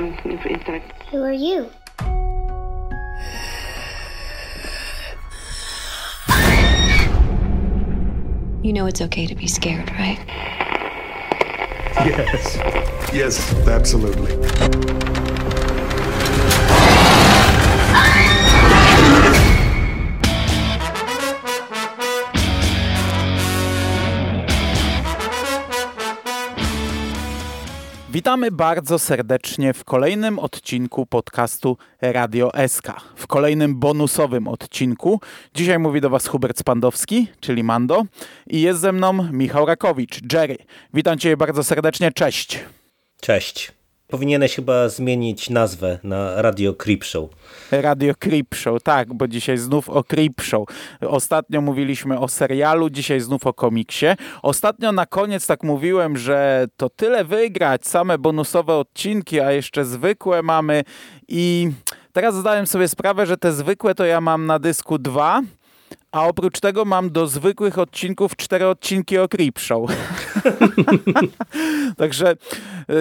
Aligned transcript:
um, 0.00 0.18
instead. 0.24 0.82
Who 1.10 1.22
are 1.22 1.32
you? 1.32 1.70
You 8.62 8.72
know 8.74 8.86
it's 8.86 9.00
okay 9.00 9.26
to 9.26 9.34
be 9.34 9.46
scared, 9.46 9.90
right? 9.92 10.18
Yes. 12.04 12.56
Yes, 13.12 13.54
absolutely. 13.66 15.29
Witamy 28.20 28.50
bardzo 28.50 28.98
serdecznie 28.98 29.72
w 29.72 29.84
kolejnym 29.84 30.38
odcinku 30.38 31.06
podcastu 31.06 31.76
Radio 32.00 32.50
SK. 32.68 32.86
W 33.16 33.26
kolejnym 33.26 33.80
bonusowym 33.80 34.48
odcinku. 34.48 35.20
Dzisiaj 35.54 35.78
mówi 35.78 36.00
do 36.00 36.10
Was 36.10 36.26
Hubert 36.26 36.58
Spandowski, 36.58 37.28
czyli 37.40 37.64
Mando, 37.64 38.02
i 38.46 38.60
jest 38.60 38.80
ze 38.80 38.92
mną 38.92 39.32
Michał 39.32 39.66
Rakowicz, 39.66 40.32
Jerry. 40.32 40.56
Witam 40.94 41.18
Cię 41.18 41.36
bardzo 41.36 41.64
serdecznie, 41.64 42.12
cześć. 42.12 42.58
Cześć. 43.20 43.79
Powinieneś 44.10 44.54
chyba 44.54 44.88
zmienić 44.88 45.50
nazwę 45.50 45.98
na 46.02 46.42
Radio 46.42 46.74
Creep 46.74 47.04
Show. 47.04 47.30
Radio 47.70 48.14
Creep 48.18 48.54
Show, 48.54 48.82
tak, 48.82 49.14
bo 49.14 49.28
dzisiaj 49.28 49.58
znów 49.58 49.88
o 49.88 50.04
Creep 50.04 50.40
Show. 50.40 50.68
Ostatnio 51.00 51.60
mówiliśmy 51.60 52.18
o 52.18 52.28
serialu, 52.28 52.90
dzisiaj 52.90 53.20
znów 53.20 53.46
o 53.46 53.52
komiksie. 53.52 54.06
Ostatnio 54.42 54.92
na 54.92 55.06
koniec 55.06 55.46
tak 55.46 55.62
mówiłem, 55.62 56.16
że 56.16 56.66
to 56.76 56.90
tyle 56.90 57.24
wygrać, 57.24 57.86
same 57.86 58.18
bonusowe 58.18 58.74
odcinki, 58.74 59.40
a 59.40 59.52
jeszcze 59.52 59.84
zwykłe 59.84 60.42
mamy 60.42 60.84
i 61.28 61.70
teraz 62.12 62.34
zdałem 62.34 62.66
sobie 62.66 62.88
sprawę, 62.88 63.26
że 63.26 63.36
te 63.36 63.52
zwykłe 63.52 63.94
to 63.94 64.04
ja 64.04 64.20
mam 64.20 64.46
na 64.46 64.58
dysku 64.58 64.98
dwa, 64.98 65.42
a 66.12 66.26
oprócz 66.26 66.60
tego 66.60 66.84
mam 66.84 67.10
do 67.10 67.26
zwykłych 67.26 67.78
odcinków 67.78 68.36
cztery 68.36 68.66
odcinki 68.66 69.18
o 69.18 69.28
Creep 69.28 69.58
Show. 69.58 69.90
Także 71.96 72.30
e, 72.30 72.36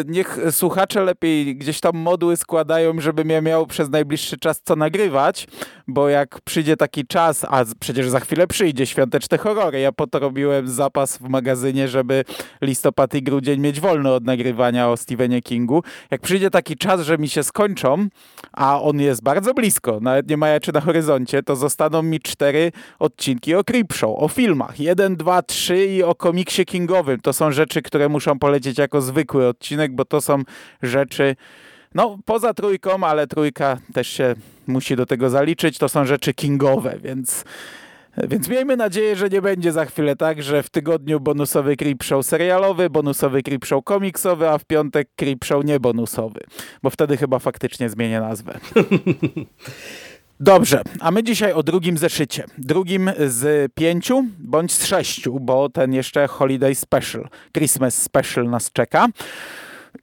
niech 0.06 0.40
słuchacze 0.52 1.04
lepiej 1.04 1.56
gdzieś 1.56 1.80
tam 1.80 1.98
modły 1.98 2.38
składają, 2.38 3.02
żebym 3.02 3.30
ja 3.30 3.42
miał 3.42 3.68
przez 3.68 3.90
najbliższy 3.90 4.38
czas 4.38 4.62
co 4.64 4.76
nagrywać, 4.76 5.48
bo 5.88 6.10
jak 6.10 6.42
przyjdzie 6.42 6.78
taki 6.78 7.08
czas, 7.08 7.46
a 7.50 7.66
przecież 7.80 8.10
za 8.10 8.20
chwilę 8.20 8.48
przyjdzie 8.48 8.86
świąteczne 8.86 9.38
horrory, 9.38 9.80
ja 9.80 9.92
po 9.92 10.08
to 10.08 10.20
robiłem 10.20 10.68
zapas 10.68 11.18
w 11.18 11.30
magazynie, 11.30 11.88
żeby 11.88 12.26
listopad 12.62 13.14
i 13.14 13.24
grudzień 13.24 13.60
mieć 13.60 13.80
wolno 13.80 14.16
od 14.16 14.24
nagrywania 14.24 14.90
o 14.90 14.98
Stephenie 14.98 15.42
Kingu. 15.42 15.84
Jak 16.12 16.22
przyjdzie 16.22 16.50
taki 16.50 16.78
czas, 16.78 17.02
że 17.02 17.18
mi 17.18 17.30
się 17.30 17.44
skończą, 17.44 18.08
a 18.54 18.82
on 18.82 19.00
jest 19.00 19.24
bardzo 19.24 19.54
blisko, 19.54 20.00
nawet 20.02 20.30
nie 20.30 20.38
majaczy 20.38 20.74
na 20.74 20.82
horyzoncie, 20.82 21.44
to 21.44 21.56
zostaną 21.56 22.04
mi 22.04 22.20
cztery 22.20 22.72
odcinki 23.00 23.56
o 23.56 23.64
Creepshow, 23.64 24.24
o 24.24 24.28
filmach. 24.28 24.80
Jeden, 24.80 25.16
dwa, 25.16 25.42
trzy 25.42 25.86
i 25.86 26.04
o 26.04 26.16
komiksie 26.16 26.66
kingowym. 26.66 27.20
To 27.20 27.34
są 27.34 27.52
rzeczy, 27.52 27.82
które 27.82 28.10
muszą 28.10 28.40
polecieć 28.40 28.78
jako 28.78 29.02
zwykły 29.02 29.48
odcinek, 29.48 29.96
bo 29.96 30.06
to 30.06 30.22
są 30.22 30.44
rzeczy, 30.82 31.36
no 31.96 32.18
poza 32.26 32.54
trójką, 32.54 33.04
ale 33.04 33.28
trójka 33.28 33.78
też 33.94 34.08
się 34.08 34.36
musi 34.68 34.96
do 34.96 35.06
tego 35.06 35.30
zaliczyć. 35.30 35.78
To 35.78 35.90
są 35.90 36.06
rzeczy 36.06 36.34
kingowe, 36.34 36.98
więc... 37.04 37.44
Więc 38.28 38.50
miejmy 38.50 38.78
nadzieję, 38.78 39.16
że 39.16 39.30
nie 39.30 39.42
będzie 39.42 39.72
za 39.72 39.86
chwilę 39.86 40.16
tak, 40.16 40.44
że 40.44 40.64
w 40.64 40.70
tygodniu 40.70 41.20
bonusowy 41.20 41.78
Creepshow 41.78 42.26
serialowy, 42.26 42.90
bonusowy 42.90 43.44
Creepshow 43.44 43.84
komiksowy, 43.84 44.50
a 44.50 44.58
w 44.58 44.66
piątek 44.66 45.10
Creepshow 45.16 45.66
niebonusowy. 45.66 46.40
Bo 46.84 46.90
wtedy 46.90 47.18
chyba 47.18 47.40
faktycznie 47.40 47.90
zmienię 47.90 48.20
nazwę. 48.20 48.60
Dobrze, 50.42 50.82
a 51.00 51.12
my 51.12 51.24
dzisiaj 51.24 51.54
o 51.54 51.64
drugim 51.64 51.98
zeszycie. 51.98 52.44
Drugim 52.58 53.12
z 53.28 53.74
pięciu 53.74 54.26
bądź 54.40 54.72
z 54.72 54.86
sześciu, 54.86 55.40
bo 55.40 55.70
ten 55.70 55.94
jeszcze 55.94 56.28
Holiday 56.28 56.76
Special, 56.76 57.30
Christmas 57.54 58.02
Special 58.02 58.50
nas 58.50 58.72
czeka. 58.72 59.08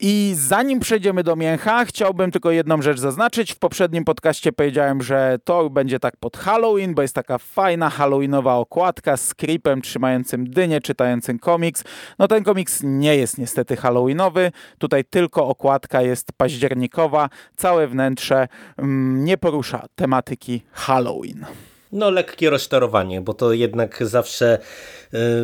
I 0.01 0.35
zanim 0.39 0.81
przejdziemy 0.81 1.23
do 1.23 1.37
mięcha, 1.37 1.85
chciałbym 1.85 2.31
tylko 2.31 2.51
jedną 2.51 2.83
rzecz 2.83 2.99
zaznaczyć. 2.99 3.53
W 3.53 3.59
poprzednim 3.59 4.05
podcaście 4.05 4.53
powiedziałem, 4.53 5.03
że 5.03 5.39
to 5.45 5.71
będzie 5.71 6.01
tak 6.01 6.17
pod 6.17 6.37
Halloween, 6.37 6.95
bo 6.95 7.03
jest 7.03 7.15
taka 7.15 7.39
fajna 7.39 7.91
halloweenowa 7.91 8.55
okładka 8.55 9.17
z 9.17 9.35
creepem 9.35 9.83
trzymającym 9.83 10.51
dynię, 10.51 10.81
czytającym 10.81 11.39
komiks. 11.39 11.85
No 12.19 12.29
ten 12.29 12.45
komiks 12.45 12.81
nie 12.85 13.17
jest 13.17 13.39
niestety 13.39 13.77
halloweenowy. 13.77 14.53
Tutaj 14.79 15.05
tylko 15.05 15.49
okładka 15.49 16.03
jest 16.03 16.33
październikowa. 16.37 17.29
Całe 17.57 17.89
wnętrze 17.89 18.49
mm, 18.77 19.25
nie 19.25 19.39
porusza 19.39 19.87
tematyki 19.95 20.63
Halloween. 20.73 21.47
No 21.93 22.11
lekkie 22.11 22.51
rozczarowanie, 22.51 23.21
bo 23.21 23.35
to 23.35 23.53
jednak 23.53 24.07
zawsze 24.07 24.59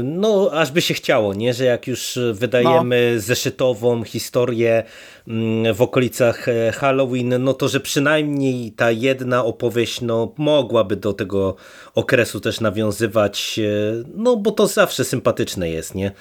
no 0.03 0.51
aż 0.53 0.71
by 0.71 0.81
się 0.81 0.95
chciało, 0.95 1.35
nie? 1.35 1.55
że 1.55 1.65
jak 1.65 1.87
już 1.87 2.19
wydajemy 2.33 3.13
no. 3.15 3.21
zeszytową 3.21 4.05
historię 4.05 4.83
mm, 5.29 5.75
w 5.75 5.83
okolicach 5.83 6.49
e, 6.49 6.73
Halloween, 6.73 7.35
no 7.45 7.55
to 7.55 7.69
że 7.69 7.81
przynajmniej 7.81 8.73
ta 8.73 8.91
jedna 8.91 9.45
opowieść 9.45 10.01
no, 10.01 10.35
mogłaby 10.39 10.97
do 10.97 11.13
tego 11.13 11.57
okresu 11.95 12.41
też 12.41 12.61
nawiązywać, 12.61 13.59
e, 13.59 14.05
no 14.15 14.37
bo 14.37 14.51
to 14.51 14.67
zawsze 14.67 15.05
sympatyczne 15.05 15.71
jest, 15.71 15.95
nie? 15.95 16.13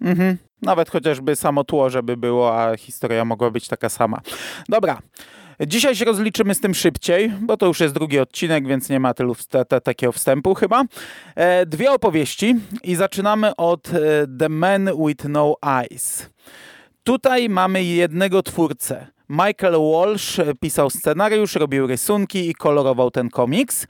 Mhm. 0.00 0.36
Nawet 0.62 0.90
chociażby 0.90 1.36
samo 1.36 1.64
tło, 1.64 1.90
żeby 1.90 2.16
było, 2.16 2.60
a 2.60 2.76
historia 2.76 3.24
mogła 3.24 3.50
być 3.50 3.68
taka 3.68 3.88
sama. 3.88 4.20
Dobra. 4.68 4.98
Dzisiaj 5.60 5.96
się 5.96 6.04
rozliczymy 6.04 6.54
z 6.54 6.60
tym 6.60 6.74
szybciej, 6.74 7.32
bo 7.40 7.56
to 7.56 7.66
już 7.66 7.80
jest 7.80 7.94
drugi 7.94 8.18
odcinek, 8.18 8.68
więc 8.68 8.88
nie 8.88 9.00
ma 9.00 9.14
tylu 9.14 9.34
te, 9.48 9.64
te, 9.64 9.80
takiego 9.80 10.12
wstępu 10.12 10.54
chyba. 10.54 10.84
E, 11.34 11.66
dwie 11.66 11.92
opowieści 11.92 12.56
i 12.82 12.94
zaczynamy 12.94 13.56
od 13.56 13.88
e, 13.88 13.92
The 14.38 14.48
Man 14.48 14.90
with 15.06 15.24
No 15.28 15.54
Eyes. 15.62 16.30
Tutaj 17.04 17.48
mamy 17.48 17.84
jednego 17.84 18.42
twórcę. 18.42 19.06
Michael 19.28 19.74
Walsh 19.92 20.40
pisał 20.60 20.90
scenariusz, 20.90 21.54
robił 21.54 21.86
rysunki 21.86 22.50
i 22.50 22.54
kolorował 22.54 23.10
ten 23.10 23.30
komiks. 23.30 23.86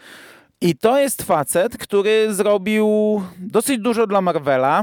I 0.60 0.76
to 0.76 0.98
jest 0.98 1.22
facet, 1.22 1.78
który 1.78 2.34
zrobił 2.34 2.88
dosyć 3.38 3.78
dużo 3.78 4.06
dla 4.06 4.20
Marvela 4.20 4.82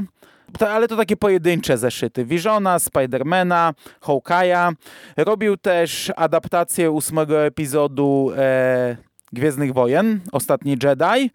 to, 0.58 0.70
ale 0.70 0.88
to 0.88 0.96
takie 0.96 1.16
pojedyncze 1.16 1.78
zeszyty. 1.78 2.24
Visiona, 2.24 2.78
Spidermana, 2.78 3.74
Hawkeye'a. 4.00 4.72
Robił 5.16 5.56
też 5.56 6.12
adaptację 6.16 6.90
ósmego 6.90 7.44
epizodu 7.44 8.32
e, 8.36 8.96
Gwiezdnych 9.32 9.72
Wojen, 9.72 10.20
Ostatni 10.32 10.76
Jedi. 10.82 11.30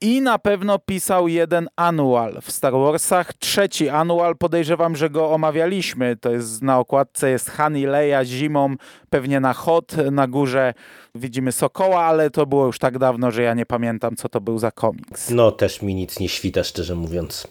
I 0.00 0.20
na 0.20 0.38
pewno 0.38 0.78
pisał 0.78 1.28
jeden 1.28 1.68
anual 1.76 2.38
w 2.42 2.52
Star 2.52 2.72
Warsach. 2.72 3.34
Trzeci 3.34 3.88
anual, 3.88 4.36
podejrzewam, 4.36 4.96
że 4.96 5.10
go 5.10 5.30
omawialiśmy. 5.30 6.16
To 6.16 6.30
jest 6.30 6.62
na 6.62 6.78
okładce 6.78 7.30
jest 7.30 7.50
Han 7.50 7.76
i 7.76 7.86
Leia 7.86 8.24
zimą, 8.24 8.74
pewnie 9.10 9.40
na 9.40 9.52
Hot, 9.52 9.96
na 10.12 10.26
górze 10.26 10.74
widzimy 11.14 11.52
Sokoła, 11.52 12.04
ale 12.04 12.30
to 12.30 12.46
było 12.46 12.66
już 12.66 12.78
tak 12.78 12.98
dawno, 12.98 13.30
że 13.30 13.42
ja 13.42 13.54
nie 13.54 13.66
pamiętam, 13.66 14.16
co 14.16 14.28
to 14.28 14.40
był 14.40 14.58
za 14.58 14.70
komiks. 14.70 15.30
No 15.30 15.52
też 15.52 15.82
mi 15.82 15.94
nic 15.94 16.20
nie 16.20 16.28
świta, 16.28 16.64
szczerze 16.64 16.94
mówiąc. 16.94 17.48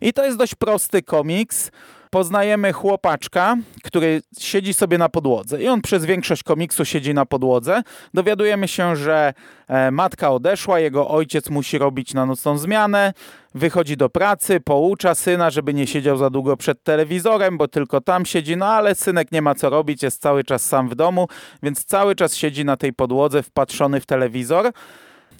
I 0.00 0.12
to 0.12 0.24
jest 0.24 0.38
dość 0.38 0.54
prosty 0.54 1.02
komiks. 1.02 1.70
Poznajemy 2.10 2.72
chłopaczka, 2.72 3.56
który 3.82 4.22
siedzi 4.38 4.74
sobie 4.74 4.98
na 4.98 5.08
podłodze 5.08 5.62
i 5.62 5.68
on 5.68 5.82
przez 5.82 6.04
większość 6.04 6.42
komiksu 6.42 6.84
siedzi 6.84 7.14
na 7.14 7.26
podłodze. 7.26 7.82
Dowiadujemy 8.14 8.68
się, 8.68 8.96
że 8.96 9.34
e, 9.68 9.90
matka 9.90 10.30
odeszła, 10.30 10.80
jego 10.80 11.08
ojciec 11.08 11.50
musi 11.50 11.78
robić 11.78 12.14
na 12.14 12.26
nocną 12.26 12.58
zmianę, 12.58 13.12
wychodzi 13.54 13.96
do 13.96 14.08
pracy, 14.08 14.60
poucza 14.60 15.14
syna, 15.14 15.50
żeby 15.50 15.74
nie 15.74 15.86
siedział 15.86 16.16
za 16.16 16.30
długo 16.30 16.56
przed 16.56 16.82
telewizorem, 16.82 17.58
bo 17.58 17.68
tylko 17.68 18.00
tam 18.00 18.26
siedzi, 18.26 18.56
no 18.56 18.66
ale 18.66 18.94
synek 18.94 19.32
nie 19.32 19.42
ma 19.42 19.54
co 19.54 19.70
robić, 19.70 20.02
jest 20.02 20.22
cały 20.22 20.44
czas 20.44 20.62
sam 20.62 20.88
w 20.88 20.94
domu, 20.94 21.28
więc 21.62 21.84
cały 21.84 22.14
czas 22.14 22.36
siedzi 22.36 22.64
na 22.64 22.76
tej 22.76 22.92
podłodze 22.92 23.42
wpatrzony 23.42 24.00
w 24.00 24.06
telewizor. 24.06 24.72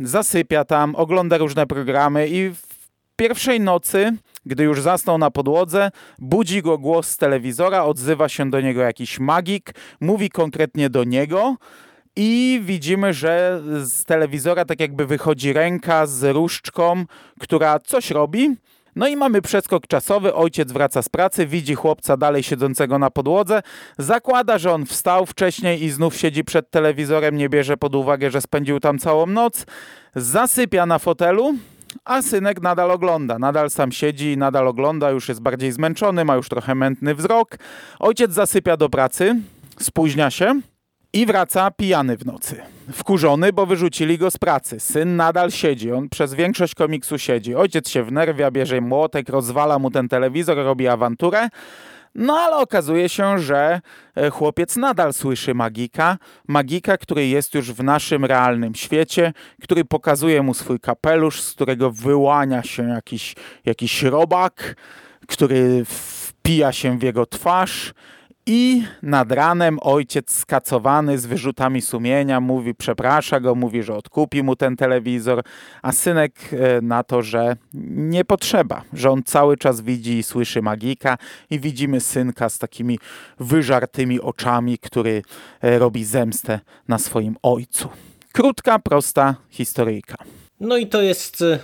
Zasypia 0.00 0.64
tam, 0.64 0.94
ogląda 0.94 1.38
różne 1.38 1.66
programy 1.66 2.28
i 2.28 2.52
pierwszej 3.16 3.60
nocy, 3.60 4.12
gdy 4.46 4.64
już 4.64 4.82
zasnął 4.82 5.18
na 5.18 5.30
podłodze, 5.30 5.90
budzi 6.18 6.62
go 6.62 6.78
głos 6.78 7.08
z 7.08 7.16
telewizora, 7.16 7.84
odzywa 7.84 8.28
się 8.28 8.50
do 8.50 8.60
niego 8.60 8.80
jakiś 8.80 9.18
magik, 9.18 9.74
mówi 10.00 10.30
konkretnie 10.30 10.90
do 10.90 11.04
niego 11.04 11.56
i 12.16 12.60
widzimy, 12.64 13.12
że 13.12 13.62
z 13.82 14.04
telewizora 14.04 14.64
tak 14.64 14.80
jakby 14.80 15.06
wychodzi 15.06 15.52
ręka 15.52 16.06
z 16.06 16.34
różdżką, 16.34 17.04
która 17.40 17.78
coś 17.78 18.10
robi. 18.10 18.56
No 18.96 19.08
i 19.08 19.16
mamy 19.16 19.42
przeskok 19.42 19.86
czasowy, 19.86 20.34
ojciec 20.34 20.72
wraca 20.72 21.02
z 21.02 21.08
pracy, 21.08 21.46
widzi 21.46 21.74
chłopca 21.74 22.16
dalej 22.16 22.42
siedzącego 22.42 22.98
na 22.98 23.10
podłodze, 23.10 23.62
zakłada, 23.98 24.58
że 24.58 24.72
on 24.72 24.86
wstał 24.86 25.26
wcześniej 25.26 25.84
i 25.84 25.90
znów 25.90 26.16
siedzi 26.16 26.44
przed 26.44 26.70
telewizorem, 26.70 27.36
nie 27.36 27.48
bierze 27.48 27.76
pod 27.76 27.94
uwagę, 27.94 28.30
że 28.30 28.40
spędził 28.40 28.80
tam 28.80 28.98
całą 28.98 29.26
noc, 29.26 29.66
zasypia 30.14 30.86
na 30.86 30.98
fotelu, 30.98 31.54
a 32.04 32.22
synek 32.22 32.62
nadal 32.62 32.90
ogląda, 32.90 33.38
nadal 33.38 33.70
sam 33.70 33.92
siedzi, 33.92 34.36
nadal 34.36 34.68
ogląda, 34.68 35.10
już 35.10 35.28
jest 35.28 35.40
bardziej 35.40 35.72
zmęczony, 35.72 36.24
ma 36.24 36.36
już 36.36 36.48
trochę 36.48 36.74
mętny 36.74 37.14
wzrok. 37.14 37.56
Ojciec 37.98 38.32
zasypia 38.32 38.76
do 38.76 38.88
pracy, 38.88 39.36
spóźnia 39.78 40.30
się 40.30 40.60
i 41.12 41.26
wraca 41.26 41.70
pijany 41.70 42.16
w 42.16 42.26
nocy. 42.26 42.62
Wkurzony, 42.92 43.52
bo 43.52 43.66
wyrzucili 43.66 44.18
go 44.18 44.30
z 44.30 44.38
pracy. 44.38 44.80
Syn 44.80 45.16
nadal 45.16 45.50
siedzi, 45.50 45.92
on 45.92 46.08
przez 46.08 46.34
większość 46.34 46.74
komiksu 46.74 47.18
siedzi. 47.18 47.54
Ojciec 47.54 47.88
się 47.88 48.02
wnerwia, 48.02 48.50
bierze 48.50 48.80
młotek, 48.80 49.28
rozwala 49.28 49.78
mu 49.78 49.90
ten 49.90 50.08
telewizor, 50.08 50.56
robi 50.56 50.88
awanturę. 50.88 51.48
No 52.14 52.38
ale 52.38 52.56
okazuje 52.56 53.08
się, 53.08 53.38
że 53.38 53.80
e, 54.14 54.30
chłopiec 54.30 54.76
nadal 54.76 55.12
słyszy 55.12 55.54
magika. 55.54 56.18
Magika, 56.48 56.98
który 56.98 57.26
jest 57.26 57.54
już 57.54 57.72
w 57.72 57.82
naszym 57.82 58.24
realnym 58.24 58.74
świecie, 58.74 59.32
który 59.62 59.84
pokazuje 59.84 60.42
mu 60.42 60.54
swój 60.54 60.80
kapelusz, 60.80 61.42
z 61.42 61.52
którego 61.52 61.90
wyłania 61.90 62.62
się 62.62 62.88
jakiś, 62.88 63.34
jakiś 63.64 64.02
robak, 64.02 64.76
który 65.28 65.84
wpija 65.84 66.72
się 66.72 66.98
w 66.98 67.02
jego 67.02 67.26
twarz 67.26 67.94
i 68.46 68.82
nad 69.02 69.32
ranem 69.32 69.78
ojciec 69.82 70.32
skacowany 70.32 71.18
z 71.18 71.26
wyrzutami 71.26 71.82
sumienia 71.82 72.40
mówi, 72.40 72.74
przeprasza 72.74 73.40
go, 73.40 73.54
mówi, 73.54 73.82
że 73.82 73.94
odkupi 73.94 74.42
mu 74.42 74.56
ten 74.56 74.76
telewizor, 74.76 75.42
a 75.82 75.92
synek 75.92 76.32
e, 76.52 76.80
na 76.80 77.02
to, 77.02 77.22
że 77.22 77.56
nie 77.94 78.24
potrzeba, 78.24 78.82
że 78.92 79.10
on 79.10 79.22
cały 79.22 79.56
czas 79.56 79.80
widzi 79.80 80.18
i 80.18 80.22
słyszy 80.22 80.62
magika 80.62 81.18
i 81.50 81.60
widzimy 81.60 82.00
synka 82.00 82.48
z 82.48 82.58
takimi 82.58 82.98
wyżartymi 83.40 84.20
oczami, 84.20 84.78
który 84.78 85.22
e, 85.60 85.78
robi 85.78 86.04
zemstę 86.04 86.60
na 86.88 86.98
swoim 86.98 87.36
ojcu. 87.42 87.88
Krótka, 88.32 88.78
prosta 88.78 89.34
historyjka. 89.50 90.16
No 90.60 90.76
i 90.76 90.86
to 90.86 91.02
jest 91.02 91.42
e, 91.42 91.58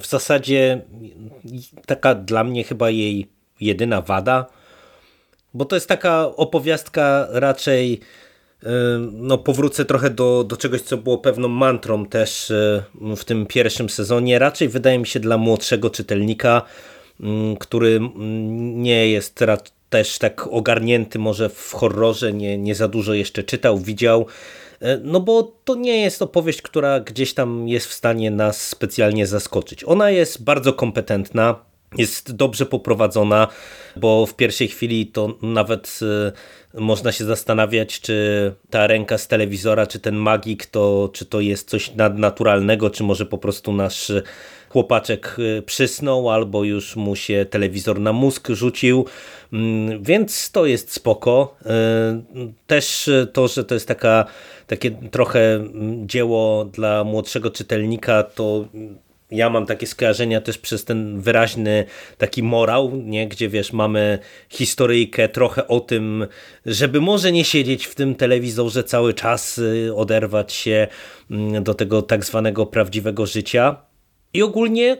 w 0.00 0.06
zasadzie 0.06 0.80
taka 1.86 2.14
dla 2.14 2.44
mnie 2.44 2.64
chyba 2.64 2.90
jej 2.90 3.28
jedyna 3.60 4.00
wada, 4.00 4.46
bo 5.56 5.64
to 5.64 5.76
jest 5.76 5.88
taka 5.88 6.36
opowiastka 6.36 7.28
raczej 7.30 8.00
no 9.12 9.38
powrócę 9.38 9.84
trochę 9.84 10.10
do, 10.10 10.44
do 10.44 10.56
czegoś, 10.56 10.80
co 10.80 10.96
było 10.96 11.18
pewną 11.18 11.48
mantrą 11.48 12.06
też 12.06 12.52
w 13.16 13.24
tym 13.24 13.46
pierwszym 13.46 13.88
sezonie. 13.88 14.38
Raczej 14.38 14.68
wydaje 14.68 14.98
mi 14.98 15.06
się 15.06 15.20
dla 15.20 15.38
młodszego 15.38 15.90
czytelnika, 15.90 16.62
który 17.58 18.00
nie 18.74 19.08
jest 19.08 19.44
też 19.90 20.18
tak 20.18 20.46
ogarnięty 20.46 21.18
może 21.18 21.48
w 21.48 21.72
horrorze, 21.72 22.32
nie, 22.32 22.58
nie 22.58 22.74
za 22.74 22.88
dużo 22.88 23.14
jeszcze 23.14 23.42
czytał, 23.42 23.78
widział. 23.78 24.26
E, 24.80 24.98
no 25.02 25.20
bo 25.20 25.52
to 25.64 25.74
nie 25.74 26.00
jest 26.00 26.22
opowieść, 26.22 26.62
która 26.62 27.00
gdzieś 27.00 27.34
tam 27.34 27.68
jest 27.68 27.86
w 27.86 27.92
stanie 27.92 28.30
nas 28.30 28.68
specjalnie 28.68 29.26
zaskoczyć. 29.26 29.84
Ona 29.84 30.10
jest 30.10 30.44
bardzo 30.44 30.72
kompetentna, 30.72 31.54
jest 31.98 32.36
dobrze 32.36 32.66
poprowadzona, 32.66 33.48
bo 33.96 34.26
w 34.26 34.34
pierwszej 34.34 34.68
chwili 34.68 35.06
to 35.06 35.38
nawet 35.42 35.98
y, 36.74 36.80
można 36.80 37.12
się 37.12 37.24
zastanawiać, 37.24 38.00
czy 38.00 38.52
ta 38.70 38.86
ręka 38.86 39.18
z 39.18 39.28
telewizora, 39.28 39.86
czy 39.86 40.00
ten 40.00 40.16
magik, 40.16 40.66
to, 40.66 41.10
czy 41.12 41.24
to 41.26 41.40
jest 41.40 41.70
coś 41.70 41.94
nadnaturalnego, 41.94 42.90
czy 42.90 43.04
może 43.04 43.26
po 43.26 43.38
prostu 43.38 43.72
nasz 43.72 44.12
chłopaczek 44.68 45.36
y, 45.38 45.62
przysnął, 45.62 46.30
albo 46.30 46.64
już 46.64 46.96
mu 46.96 47.16
się 47.16 47.46
telewizor 47.50 48.00
na 48.00 48.12
mózg 48.12 48.48
rzucił, 48.48 49.04
mm, 49.52 50.02
więc 50.02 50.50
to 50.50 50.66
jest 50.66 50.92
spoko. 50.92 51.56
Y, 51.62 51.66
też 52.66 53.10
to, 53.32 53.48
że 53.48 53.64
to 53.64 53.74
jest 53.74 53.88
taka, 53.88 54.24
takie 54.66 54.90
trochę 54.90 55.54
mm, 55.54 56.08
dzieło 56.08 56.64
dla 56.64 57.04
młodszego 57.04 57.50
czytelnika, 57.50 58.22
to 58.22 58.64
ja 59.30 59.50
mam 59.50 59.66
takie 59.66 59.86
skojarzenia 59.86 60.40
też 60.40 60.58
przez 60.58 60.84
ten 60.84 61.20
wyraźny 61.20 61.84
taki 62.18 62.42
morał, 62.42 62.92
nie? 62.96 63.28
gdzie 63.28 63.48
wiesz, 63.48 63.72
mamy 63.72 64.18
historyjkę 64.48 65.28
trochę 65.28 65.68
o 65.68 65.80
tym, 65.80 66.26
żeby 66.66 67.00
może 67.00 67.32
nie 67.32 67.44
siedzieć 67.44 67.86
w 67.86 67.94
tym 67.94 68.14
telewizorze 68.14 68.84
cały 68.84 69.14
czas, 69.14 69.58
y, 69.58 69.92
oderwać 69.96 70.52
się 70.52 70.88
mm, 71.30 71.64
do 71.64 71.74
tego 71.74 72.02
tak 72.02 72.24
zwanego 72.24 72.66
prawdziwego 72.66 73.26
życia. 73.26 73.76
I 74.34 74.42
ogólnie 74.42 74.96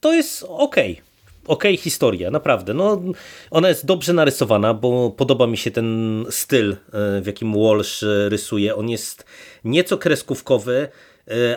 to 0.00 0.12
jest 0.12 0.42
okej 0.48 1.00
okay 1.46 1.76
historia, 1.76 2.30
naprawdę. 2.30 2.74
No, 2.74 3.02
ona 3.50 3.68
jest 3.68 3.86
dobrze 3.86 4.12
narysowana, 4.12 4.74
bo 4.74 5.10
podoba 5.10 5.46
mi 5.46 5.56
się 5.56 5.70
ten 5.70 6.24
styl, 6.30 6.72
y, 6.72 6.76
w 7.20 7.26
jakim 7.26 7.52
Walsh 7.52 8.02
y, 8.02 8.28
rysuje. 8.28 8.76
On 8.76 8.90
jest 8.90 9.24
nieco 9.64 9.98
kreskówkowy, 9.98 10.88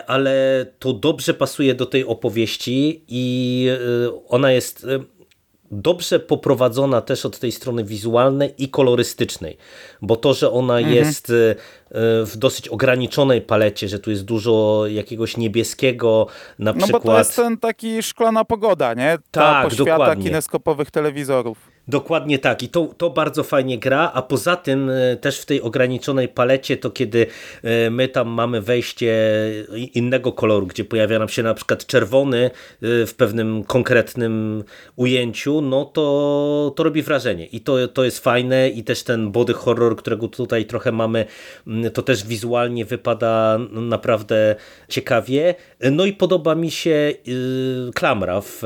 ale 0.06 0.66
to 0.78 0.92
dobrze 0.92 1.34
pasuje 1.34 1.74
do 1.74 1.86
tej 1.86 2.04
opowieści 2.04 3.04
i 3.08 3.66
e, 3.70 4.26
ona 4.28 4.52
jest 4.52 4.84
e, 4.84 5.00
dobrze 5.70 6.20
poprowadzona 6.20 7.00
też 7.00 7.26
od 7.26 7.38
tej 7.38 7.52
strony 7.52 7.84
wizualnej 7.84 8.54
i 8.58 8.68
kolorystycznej, 8.68 9.56
bo 10.02 10.16
to, 10.16 10.34
że 10.34 10.50
ona 10.50 10.78
mhm. 10.78 10.96
jest 10.96 11.32
w 12.24 12.32
dosyć 12.36 12.68
ograniczonej 12.68 13.42
palecie, 13.42 13.88
że 13.88 13.98
tu 13.98 14.10
jest 14.10 14.24
dużo 14.24 14.82
jakiegoś 14.86 15.36
niebieskiego, 15.36 16.26
na 16.58 16.72
no 16.72 16.78
przykład... 16.78 17.04
No 17.04 17.10
bo 17.10 17.12
to 17.12 17.18
jest 17.18 17.36
ten 17.36 17.58
taki 17.58 18.02
szklana 18.02 18.44
pogoda, 18.44 18.94
nie? 18.94 19.18
Ta 19.30 19.40
tak, 19.40 19.68
poświata 19.68 19.90
dokładnie. 19.90 20.24
kineskopowych 20.24 20.90
telewizorów. 20.90 21.69
Dokładnie 21.88 22.38
tak. 22.38 22.62
I 22.62 22.68
to, 22.68 22.88
to 22.96 23.10
bardzo 23.10 23.42
fajnie 23.42 23.78
gra, 23.78 24.10
a 24.14 24.22
poza 24.22 24.56
tym 24.56 24.90
e, 24.90 25.16
też 25.16 25.40
w 25.40 25.46
tej 25.46 25.62
ograniczonej 25.62 26.28
palecie 26.28 26.76
to 26.76 26.90
kiedy 26.90 27.26
e, 27.62 27.90
my 27.90 28.08
tam 28.08 28.28
mamy 28.28 28.60
wejście 28.60 29.12
innego 29.94 30.32
koloru, 30.32 30.66
gdzie 30.66 30.84
pojawia 30.84 31.18
nam 31.18 31.28
się 31.28 31.42
na 31.42 31.54
przykład 31.54 31.86
czerwony 31.86 32.44
e, 32.44 33.06
w 33.06 33.14
pewnym 33.14 33.64
konkretnym 33.64 34.64
ujęciu, 34.96 35.60
no 35.60 35.84
to, 35.84 36.72
to 36.76 36.82
robi 36.82 37.02
wrażenie. 37.02 37.46
I 37.46 37.60
to, 37.60 37.88
to 37.88 38.04
jest 38.04 38.18
fajne 38.18 38.68
i 38.68 38.84
też 38.84 39.02
ten 39.02 39.32
body 39.32 39.52
horror, 39.52 39.96
którego 39.96 40.28
tutaj 40.28 40.64
trochę 40.64 40.92
mamy, 40.92 41.24
to 41.94 42.02
też 42.02 42.26
wizualnie 42.26 42.84
wypada 42.84 43.58
naprawdę 43.70 44.56
ciekawie. 44.88 45.54
No 45.92 46.04
i 46.04 46.12
podoba 46.12 46.54
mi 46.54 46.70
się 46.70 47.14
klamra 47.94 48.40
w, 48.40 48.62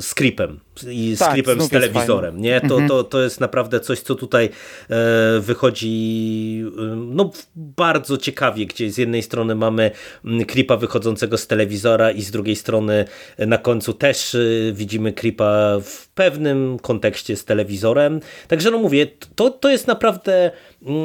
z 0.00 0.14
creepem 0.14 0.60
i 0.90 1.16
z 1.16 1.18
tak, 1.18 1.32
klipem 1.32 1.60
z 1.60 1.68
telewizorem. 1.68 2.40
Nie? 2.40 2.60
To, 2.60 2.74
mhm. 2.74 2.88
to, 2.88 3.04
to 3.04 3.22
jest 3.22 3.40
naprawdę 3.40 3.80
coś, 3.80 4.00
co 4.00 4.14
tutaj 4.14 4.50
e, 4.90 5.40
wychodzi 5.40 6.64
e, 6.78 6.80
no, 6.96 7.30
bardzo 7.56 8.16
ciekawie, 8.18 8.66
gdzie 8.66 8.90
z 8.90 8.98
jednej 8.98 9.22
strony 9.22 9.54
mamy 9.54 9.90
klipa 10.46 10.76
wychodzącego 10.76 11.38
z 11.38 11.46
telewizora 11.46 12.10
i 12.10 12.22
z 12.22 12.30
drugiej 12.30 12.56
strony 12.56 13.04
na 13.38 13.58
końcu 13.58 13.92
też 13.92 14.34
e, 14.34 14.38
widzimy 14.72 15.12
klipa 15.12 15.78
w 15.82 16.08
pewnym 16.08 16.78
kontekście 16.78 17.36
z 17.36 17.44
telewizorem. 17.44 18.20
Także 18.48 18.70
no 18.70 18.78
mówię, 18.78 19.06
to, 19.34 19.50
to 19.50 19.70
jest 19.70 19.86
naprawdę 19.86 20.50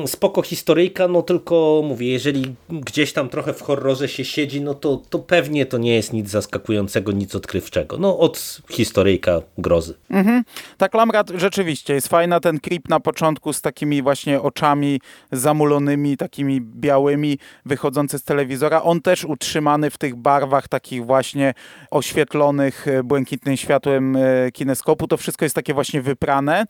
spoko 0.05 0.41
historyjka, 0.41 1.07
no 1.07 1.21
tylko 1.21 1.81
mówię, 1.85 2.07
jeżeli 2.07 2.55
gdzieś 2.69 3.13
tam 3.13 3.29
trochę 3.29 3.53
w 3.53 3.61
horrorze 3.61 4.07
się 4.07 4.25
siedzi, 4.25 4.61
no 4.61 4.73
to, 4.73 5.01
to 5.09 5.19
pewnie 5.19 5.65
to 5.65 5.77
nie 5.77 5.95
jest 5.95 6.13
nic 6.13 6.29
zaskakującego, 6.29 7.11
nic 7.11 7.35
odkrywczego. 7.35 7.97
No 7.97 8.19
od 8.19 8.61
historyjka 8.71 9.41
grozy. 9.57 9.93
Mhm. 10.09 10.43
Ta 10.77 10.89
klamra 10.89 11.23
rzeczywiście 11.35 11.93
jest 11.93 12.07
fajna, 12.07 12.39
ten 12.39 12.59
creep 12.59 12.89
na 12.89 12.99
początku 12.99 13.53
z 13.53 13.61
takimi 13.61 14.01
właśnie 14.01 14.41
oczami 14.41 14.99
zamulonymi, 15.31 16.17
takimi 16.17 16.61
białymi, 16.61 17.37
wychodzący 17.65 18.19
z 18.19 18.23
telewizora. 18.23 18.83
On 18.83 19.01
też 19.01 19.25
utrzymany 19.25 19.89
w 19.89 19.97
tych 19.97 20.15
barwach 20.15 20.67
takich 20.67 21.05
właśnie 21.05 21.53
oświetlonych 21.91 22.87
e, 22.87 23.03
błękitnym 23.03 23.57
światłem 23.57 24.15
e, 24.15 24.51
kineskopu. 24.51 25.07
To 25.07 25.17
wszystko 25.17 25.45
jest 25.45 25.55
takie 25.55 25.73
właśnie 25.73 26.01
wyprane. 26.01 26.65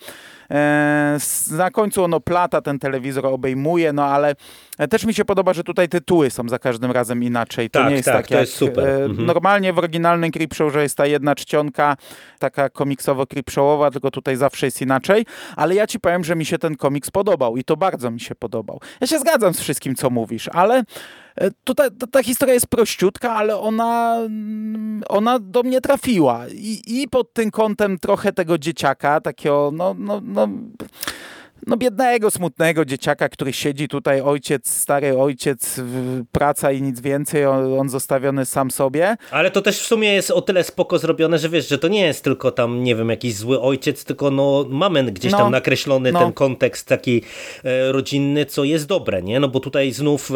E, 0.54 1.18
na 1.52 1.72
końcu 1.72 2.04
ono 2.04 2.20
plata 2.20 2.62
ten 2.62 2.80
telewizor, 2.80 3.26
obejmuje, 3.26 3.94
no 3.94 4.06
ale 4.06 4.36
też 4.90 5.06
mi 5.06 5.14
się 5.14 5.26
podoba, 5.26 5.54
że 5.54 5.64
tutaj 5.64 5.90
tytuły 5.90 6.30
są 6.30 6.50
za 6.50 6.60
każdym 6.60 6.92
razem 6.92 7.24
inaczej. 7.24 7.70
To 7.70 7.80
tak, 7.80 7.90
nie 7.90 7.96
jest 7.96 8.06
tak, 8.06 8.16
tak 8.16 8.28
to 8.28 8.34
jak 8.34 8.42
jest 8.42 8.54
super. 8.54 8.88
E, 8.88 9.04
mhm. 9.04 9.26
normalnie 9.26 9.74
w 9.74 9.78
oryginalnym 9.78 10.32
Creepshow'ze 10.32 10.80
jest 10.80 10.98
ta 10.98 11.06
jedna 11.06 11.36
czcionka, 11.36 11.98
taka 12.40 12.70
komiksowo 12.70 13.28
creepshowowa, 13.28 13.92
tylko 13.92 14.12
tutaj 14.12 14.36
zawsze 14.36 14.68
jest 14.68 14.82
inaczej, 14.82 15.26
ale 15.56 15.76
ja 15.76 15.88
ci 15.88 16.00
powiem, 16.00 16.24
że 16.24 16.36
mi 16.36 16.46
się 16.46 16.58
ten 16.58 16.76
komiks 16.76 17.12
podobał 17.12 17.58
i 17.58 17.64
to 17.64 17.78
bardzo 17.78 18.12
mi 18.12 18.20
się 18.20 18.36
podobał. 18.36 18.80
Ja 19.02 19.08
się 19.08 19.20
zgadzam 19.20 19.54
z 19.54 19.60
wszystkim, 19.60 19.96
co 19.96 20.10
mówisz, 20.10 20.50
ale 20.54 20.84
e, 21.36 21.52
Tutaj 21.64 21.90
ta, 22.00 22.08
ta, 22.08 22.24
historia 22.24 22.54
jest 22.54 22.68
prościutka, 22.68 23.34
ale 23.36 23.58
ona, 23.58 24.20
ona 25.10 25.40
do 25.40 25.64
mnie 25.64 25.82
trafiła. 25.82 26.48
I, 26.48 27.02
I 27.02 27.08
pod 27.08 27.34
tym 27.34 27.52
kątem 27.52 28.00
trochę 28.00 28.34
tego 28.34 28.58
dzieciaka, 28.58 29.22
takiego, 29.22 29.72
no, 29.74 29.96
no, 30.00 30.22
no 30.24 30.48
no 31.68 31.78
biednego, 31.78 32.32
smutnego 32.32 32.86
dzieciaka, 32.86 33.30
który 33.30 33.54
siedzi 33.54 33.88
tutaj, 33.88 34.22
ojciec, 34.22 34.72
stary 34.72 35.18
ojciec, 35.18 35.82
praca 36.32 36.72
i 36.72 36.82
nic 36.82 37.02
więcej, 37.02 37.46
on, 37.46 37.80
on, 37.80 37.90
zostawiony 37.90 38.46
sam 38.46 38.72
sobie. 38.72 39.16
Ale 39.32 39.52
to 39.52 39.62
też 39.62 39.80
w 39.80 39.86
sumie 39.88 40.14
jest 40.14 40.32
o 40.32 40.42
tyle 40.42 40.64
spoko 40.64 41.00
zrobione, 41.00 41.40
że 41.40 41.50
wiesz, 41.50 41.70
że 41.70 41.78
to 41.78 41.88
nie 41.88 42.06
jest 42.06 42.24
tylko 42.24 42.52
tam, 42.52 42.84
nie 42.84 42.96
wiem, 42.96 43.10
jakiś 43.10 43.36
zły 43.36 43.62
ojciec, 43.62 44.06
tylko 44.06 44.32
no 44.32 44.66
mamy 44.70 45.04
gdzieś 45.12 45.32
no, 45.32 45.38
tam 45.38 45.52
nakreślony 45.52 46.12
no. 46.12 46.20
ten 46.20 46.34
kontekst 46.34 46.88
taki 46.88 47.22
e, 47.64 47.92
rodzinny, 47.92 48.46
co 48.46 48.64
jest 48.64 48.88
dobre, 48.88 49.24
nie? 49.24 49.40
No 49.40 49.48
bo 49.48 49.60
tutaj 49.60 49.92
znów 49.92 50.32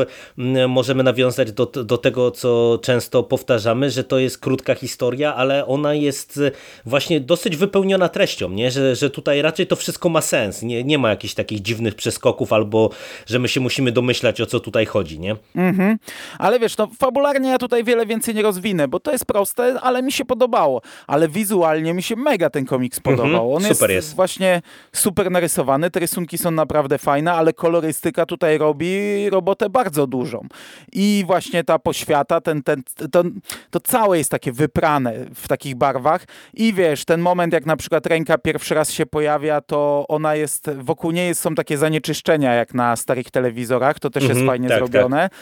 możemy 0.67 1.03
nawiązać 1.03 1.51
do, 1.51 1.65
do 1.65 1.97
tego, 1.97 2.31
co 2.31 2.79
często 2.81 3.23
powtarzamy, 3.23 3.91
że 3.91 4.03
to 4.03 4.19
jest 4.19 4.37
krótka 4.37 4.75
historia, 4.75 5.35
ale 5.35 5.65
ona 5.65 5.93
jest 5.93 6.39
właśnie 6.85 7.19
dosyć 7.19 7.57
wypełniona 7.57 8.09
treścią, 8.09 8.49
nie? 8.49 8.71
Że, 8.71 8.95
że 8.95 9.09
tutaj 9.09 9.41
raczej 9.41 9.67
to 9.67 9.75
wszystko 9.75 10.09
ma 10.09 10.21
sens, 10.21 10.61
nie, 10.61 10.83
nie 10.83 10.97
ma 10.97 11.16
jakichś 11.17 11.33
takich 11.33 11.61
dziwnych 11.61 11.95
przeskoków 11.95 12.53
albo, 12.53 12.89
że 13.25 13.39
my 13.39 13.47
się 13.47 13.59
musimy 13.59 13.91
domyślać 13.91 14.41
o 14.41 14.45
co 14.45 14.59
tutaj 14.59 14.85
chodzi, 14.85 15.19
nie? 15.19 15.35
Mhm. 15.55 15.97
Ale 16.39 16.59
wiesz, 16.59 16.77
no 16.77 16.87
fabularnie 16.99 17.49
ja 17.49 17.57
tutaj 17.57 17.83
wiele 17.83 18.05
więcej 18.05 18.35
nie 18.35 18.41
rozwinę, 18.41 18.87
bo 18.87 18.99
to 18.99 19.11
jest 19.11 19.25
proste, 19.25 19.79
ale 19.81 20.03
mi 20.03 20.11
się 20.11 20.25
podobało. 20.25 20.81
Ale 21.07 21.27
wizualnie 21.27 21.93
mi 21.93 22.03
się 22.03 22.15
mega 22.15 22.49
ten 22.49 22.65
komiks 22.65 22.99
podobał. 22.99 23.45
Mhm. 23.45 23.53
On 23.53 23.61
super 23.63 23.91
jest, 23.91 24.07
jest 24.07 24.15
właśnie 24.15 24.61
super 24.93 25.31
narysowany, 25.31 25.91
te 25.91 25.99
rysunki 25.99 26.37
są 26.37 26.51
naprawdę 26.51 26.97
fajne, 26.97 27.33
ale 27.33 27.53
kolorystyka 27.53 28.25
tutaj 28.25 28.57
robi 28.57 29.29
robotę 29.29 29.69
bardzo 29.69 30.07
dużą. 30.07 30.47
I 30.93 31.23
właśnie 31.27 31.63
ta 31.63 31.79
poświata, 31.79 32.41
ten, 32.41 32.63
ten, 32.63 32.83
to, 33.11 33.23
to 33.69 33.79
całe 33.79 34.17
jest 34.17 34.31
takie 34.31 34.51
wyprane 34.51 35.13
w 35.35 35.47
takich 35.47 35.75
barwach 35.75 36.25
i 36.53 36.73
wiesz, 36.73 37.05
ten 37.05 37.21
moment 37.21 37.53
jak 37.53 37.65
na 37.65 37.77
przykład 37.77 38.05
ręka 38.05 38.37
pierwszy 38.37 38.75
raz 38.75 38.91
się 38.91 39.05
pojawia, 39.05 39.61
to 39.61 40.05
ona 40.07 40.35
jest, 40.35 40.69
wokół 40.77 41.06
niej 41.11 41.35
są 41.35 41.55
takie 41.55 41.77
zanieczyszczenia 41.77 42.53
jak 42.53 42.73
na 42.73 42.95
starych 42.95 43.31
telewizorach, 43.31 43.99
to 43.99 44.09
też 44.09 44.23
mhm, 44.23 44.37
jest 44.37 44.47
fajnie 44.47 44.67
tak, 44.69 44.77
zrobione. 44.77 45.29
Tak 45.29 45.39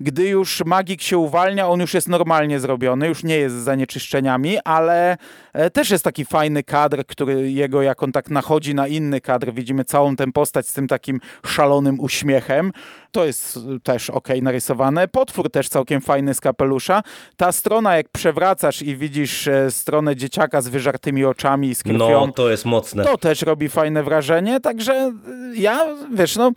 gdy 0.00 0.28
już 0.28 0.64
magik 0.64 1.02
się 1.02 1.18
uwalnia, 1.18 1.68
on 1.68 1.80
już 1.80 1.94
jest 1.94 2.08
normalnie 2.08 2.60
zrobiony, 2.60 3.08
już 3.08 3.24
nie 3.24 3.36
jest 3.36 3.56
z 3.56 3.58
zanieczyszczeniami, 3.58 4.58
ale 4.64 5.16
e, 5.52 5.70
też 5.70 5.90
jest 5.90 6.04
taki 6.04 6.24
fajny 6.24 6.62
kadr, 6.62 7.06
który 7.06 7.52
jego, 7.52 7.82
jak 7.82 8.02
on 8.02 8.12
tak 8.12 8.30
nachodzi 8.30 8.74
na 8.74 8.88
inny 8.88 9.20
kadr, 9.20 9.52
widzimy 9.52 9.84
całą 9.84 10.16
tę 10.16 10.32
postać 10.32 10.68
z 10.68 10.72
tym 10.72 10.88
takim 10.88 11.20
szalonym 11.46 12.00
uśmiechem. 12.00 12.72
To 13.12 13.24
jest 13.24 13.58
też 13.82 14.10
ok 14.10 14.28
narysowane. 14.42 15.08
Potwór 15.08 15.50
też 15.50 15.68
całkiem 15.68 16.00
fajny 16.00 16.34
z 16.34 16.40
kapelusza. 16.40 17.02
Ta 17.36 17.52
strona, 17.52 17.96
jak 17.96 18.08
przewracasz 18.08 18.82
i 18.82 18.96
widzisz 18.96 19.48
e, 19.48 19.70
stronę 19.70 20.16
dzieciaka 20.16 20.60
z 20.60 20.68
wyżartymi 20.68 21.24
oczami 21.24 21.68
i 21.68 21.74
z 21.74 21.82
krwią. 21.82 21.98
No, 21.98 22.32
to 22.32 22.50
jest 22.50 22.64
mocne. 22.64 23.04
To 23.04 23.18
też 23.18 23.42
robi 23.42 23.68
fajne 23.68 24.02
wrażenie, 24.02 24.60
także 24.60 24.92
e, 24.92 25.12
ja, 25.54 25.86
wiesz, 26.14 26.36
no, 26.36 26.52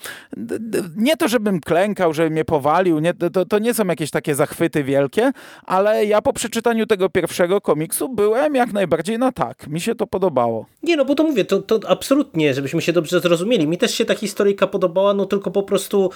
nie 0.96 1.18
to, 1.18 1.28
żebym 1.28 1.60
klękał, 1.60 2.14
żeby 2.14 2.30
mnie 2.30 2.46
powalił, 2.46 3.00
nie, 3.00 3.14
to, 3.14 3.46
to 3.46 3.60
nie 3.60 3.74
są 3.74 3.86
jakieś 3.88 4.12
takie 4.12 4.36
zachwyty 4.36 4.84
wielkie, 4.84 5.32
ale 5.64 6.06
ja 6.06 6.22
po 6.22 6.34
przeczytaniu 6.34 6.86
tego 6.86 7.10
pierwszego 7.10 7.62
komiksu 7.62 8.10
byłem 8.10 8.56
jak 8.56 8.74
najbardziej 8.74 9.20
na 9.20 9.32
tak. 9.32 9.68
Mi 9.68 9.82
się 9.82 9.96
to 9.96 10.08
podobało. 10.08 10.66
Nie, 10.84 10.98
no 10.98 11.06
bo 11.06 11.16
to 11.16 11.24
mówię, 11.24 11.46
to, 11.46 11.62
to 11.62 11.80
absolutnie, 11.88 12.54
żebyśmy 12.54 12.82
się 12.82 12.94
dobrze 12.94 13.20
zrozumieli. 13.20 13.68
Mi 13.68 13.78
też 13.78 13.96
się 13.96 14.06
ta 14.06 14.16
historyjka 14.16 14.68
podobała, 14.68 15.14
no 15.14 15.26
tylko 15.26 15.52
po 15.52 15.64
prostu 15.64 16.10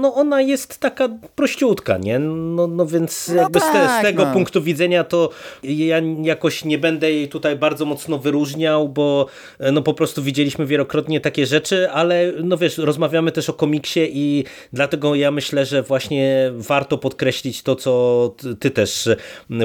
no 0.00 0.14
ona 0.14 0.40
jest 0.40 0.78
taka 0.78 1.08
prościutka, 1.34 1.98
nie? 1.98 2.18
No, 2.18 2.66
no 2.66 2.86
więc 2.86 3.28
no 3.28 3.34
jakby 3.34 3.60
tak, 3.60 3.68
z, 3.68 3.72
te, 3.72 3.98
z, 3.98 4.02
tego 4.02 4.24
no. 4.24 4.32
punktu 4.32 4.62
widzenia 4.62 5.04
to 5.04 5.30
ja 5.62 6.00
jakoś 6.22 6.64
nie 6.64 6.78
będę 6.78 7.12
jej 7.12 7.28
tutaj 7.28 7.56
bardzo 7.56 7.84
mocno 7.84 8.18
wyróżniał, 8.18 8.88
bo 8.88 9.26
no 9.72 9.82
po 9.82 9.94
prostu 9.94 10.22
widzieliśmy 10.22 10.66
wielokrotnie 10.66 11.20
takie 11.20 11.46
rzeczy, 11.46 11.90
ale 11.90 12.32
no 12.44 12.56
wiesz, 12.56 12.78
rozmawiamy 12.78 13.32
też 13.32 13.50
o 13.50 13.52
komiksie 13.52 14.00
i 14.12 14.44
dlatego 14.72 15.14
ja 15.14 15.30
myślę, 15.30 15.66
że 15.66 15.82
właśnie 15.82 16.52
warto 16.56 16.98
podkreślić 16.98 17.62
to, 17.62 17.76
co 17.76 18.34
ty 18.60 18.70
też 18.70 19.08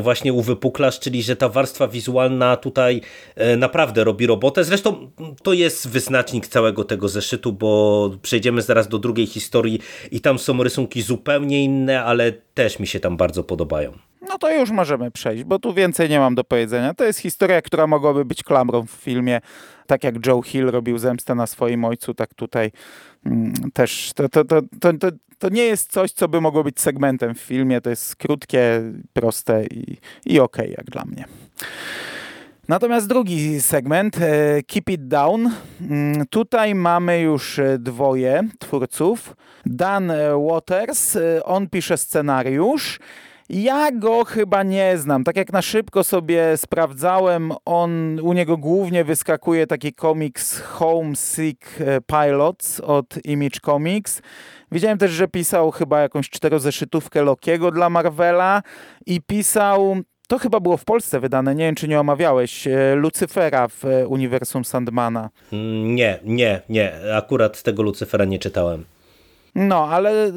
właśnie 0.02 0.34
uwypuklasz, 0.34 1.00
czyli 1.00 1.24
że 1.24 1.36
ta 1.36 1.50
warstwa 1.50 1.88
wizualna 1.88 2.58
tutaj 2.58 3.02
e, 3.36 3.58
naprawdę 3.58 4.04
robi 4.04 4.28
robotę. 4.28 4.64
Zresztą 4.64 5.12
to 5.44 5.54
jest 5.54 5.90
wyznacznik 5.90 6.48
całego 6.48 6.84
tego 6.84 7.10
zeszytu, 7.10 7.54
bo 7.54 8.12
przejdziemy 8.22 8.62
zaraz 8.62 8.88
do 8.88 9.00
drugiej 9.00 9.28
historii, 9.28 9.61
i 10.12 10.22
tam 10.22 10.40
są 10.40 10.64
rysunki 10.64 11.02
zupełnie 11.02 11.64
inne, 11.64 12.04
ale 12.04 12.32
też 12.32 12.80
mi 12.80 12.88
się 12.88 13.00
tam 13.00 13.18
bardzo 13.18 13.44
podobają. 13.44 13.92
No 14.32 14.38
to 14.38 14.52
już 14.52 14.72
możemy 14.72 15.12
przejść, 15.12 15.44
bo 15.44 15.60
tu 15.60 15.74
więcej 15.74 16.10
nie 16.10 16.20
mam 16.20 16.36
do 16.36 16.44
powiedzenia. 16.44 16.94
To 16.94 17.04
jest 17.04 17.20
historia, 17.20 17.62
która 17.62 17.88
mogłaby 17.88 18.26
być 18.26 18.44
klamrą 18.44 18.86
w 18.88 18.92
filmie. 18.92 19.42
Tak 19.88 20.04
jak 20.04 20.26
Joe 20.26 20.42
Hill 20.42 20.66
robił 20.66 20.98
zemstę 20.98 21.36
na 21.36 21.48
swoim 21.48 21.86
ojcu, 21.86 22.14
tak 22.14 22.34
tutaj 22.34 22.72
mm, 23.26 23.54
też 23.74 24.12
to, 24.16 24.30
to, 24.30 24.46
to, 24.46 24.62
to, 24.80 24.94
to, 24.94 25.08
to 25.38 25.50
nie 25.50 25.64
jest 25.64 25.92
coś, 25.92 26.12
co 26.12 26.28
by 26.28 26.42
mogło 26.42 26.64
być 26.64 26.80
segmentem 26.80 27.36
w 27.36 27.40
filmie. 27.40 27.82
To 27.82 27.90
jest 27.90 28.16
krótkie, 28.16 28.82
proste 29.14 29.66
i, 29.66 29.98
i 30.26 30.40
okej 30.40 30.66
okay, 30.66 30.76
jak 30.78 30.86
dla 30.86 31.06
mnie. 31.06 31.26
Natomiast 32.72 33.08
drugi 33.08 33.62
segment, 33.62 34.18
e, 34.22 34.64
Keep 34.64 34.90
It 34.90 35.08
Down. 35.08 35.50
Mm, 35.82 36.26
tutaj 36.30 36.76
mamy 36.76 37.20
już 37.20 37.60
e, 37.60 37.78
dwoje 37.80 38.44
twórców. 38.60 39.36
Dan 39.66 40.12
e, 40.12 40.48
Waters, 40.50 41.18
on 41.44 41.70
pisze 41.70 41.98
scenariusz. 41.98 43.00
Ja 43.50 43.92
go 43.92 44.26
chyba 44.26 44.64
nie 44.64 44.98
znam. 44.98 45.24
Tak 45.24 45.36
jak 45.36 45.54
na 45.54 45.62
szybko 45.62 46.04
sobie 46.04 46.58
sprawdzałem, 46.58 47.52
on 47.66 48.20
u 48.20 48.34
niego 48.34 48.58
głównie 48.58 49.04
wyskakuje 49.04 49.68
taki 49.68 49.94
komiks 49.94 50.60
Homesick 50.62 51.80
Pilots 52.08 52.80
od 52.80 53.26
Image 53.26 53.60
Comics. 53.66 54.22
Widziałem 54.72 54.98
też, 54.98 55.12
że 55.12 55.28
pisał 55.28 55.72
chyba 55.72 56.02
jakąś 56.02 56.30
czterozeszytówkę 56.30 57.24
Lokiego 57.24 57.72
dla 57.72 57.90
Marvela 57.90 58.62
i 59.06 59.22
pisał 59.22 59.96
to 60.32 60.40
chyba 60.40 60.60
było 60.60 60.78
w 60.78 60.86
Polsce 60.86 61.20
wydane, 61.20 61.56
nie 61.56 61.66
wiem 61.66 61.76
czy 61.76 61.88
nie 61.88 62.00
omawiałeś, 62.00 62.68
e, 62.68 62.96
Lucyfera 62.96 63.68
w 63.68 63.86
e, 63.86 64.08
uniwersum 64.08 64.66
Sandmana. 64.66 65.30
Mm, 65.54 65.96
nie, 65.96 66.20
nie, 66.24 66.62
nie. 66.70 66.94
Akurat 67.16 67.64
tego 67.64 67.84
Lucyfera 67.84 68.26
nie 68.26 68.40
czytałem. 68.40 68.86
No, 69.56 69.88
ale 69.88 70.28
y, 70.28 70.32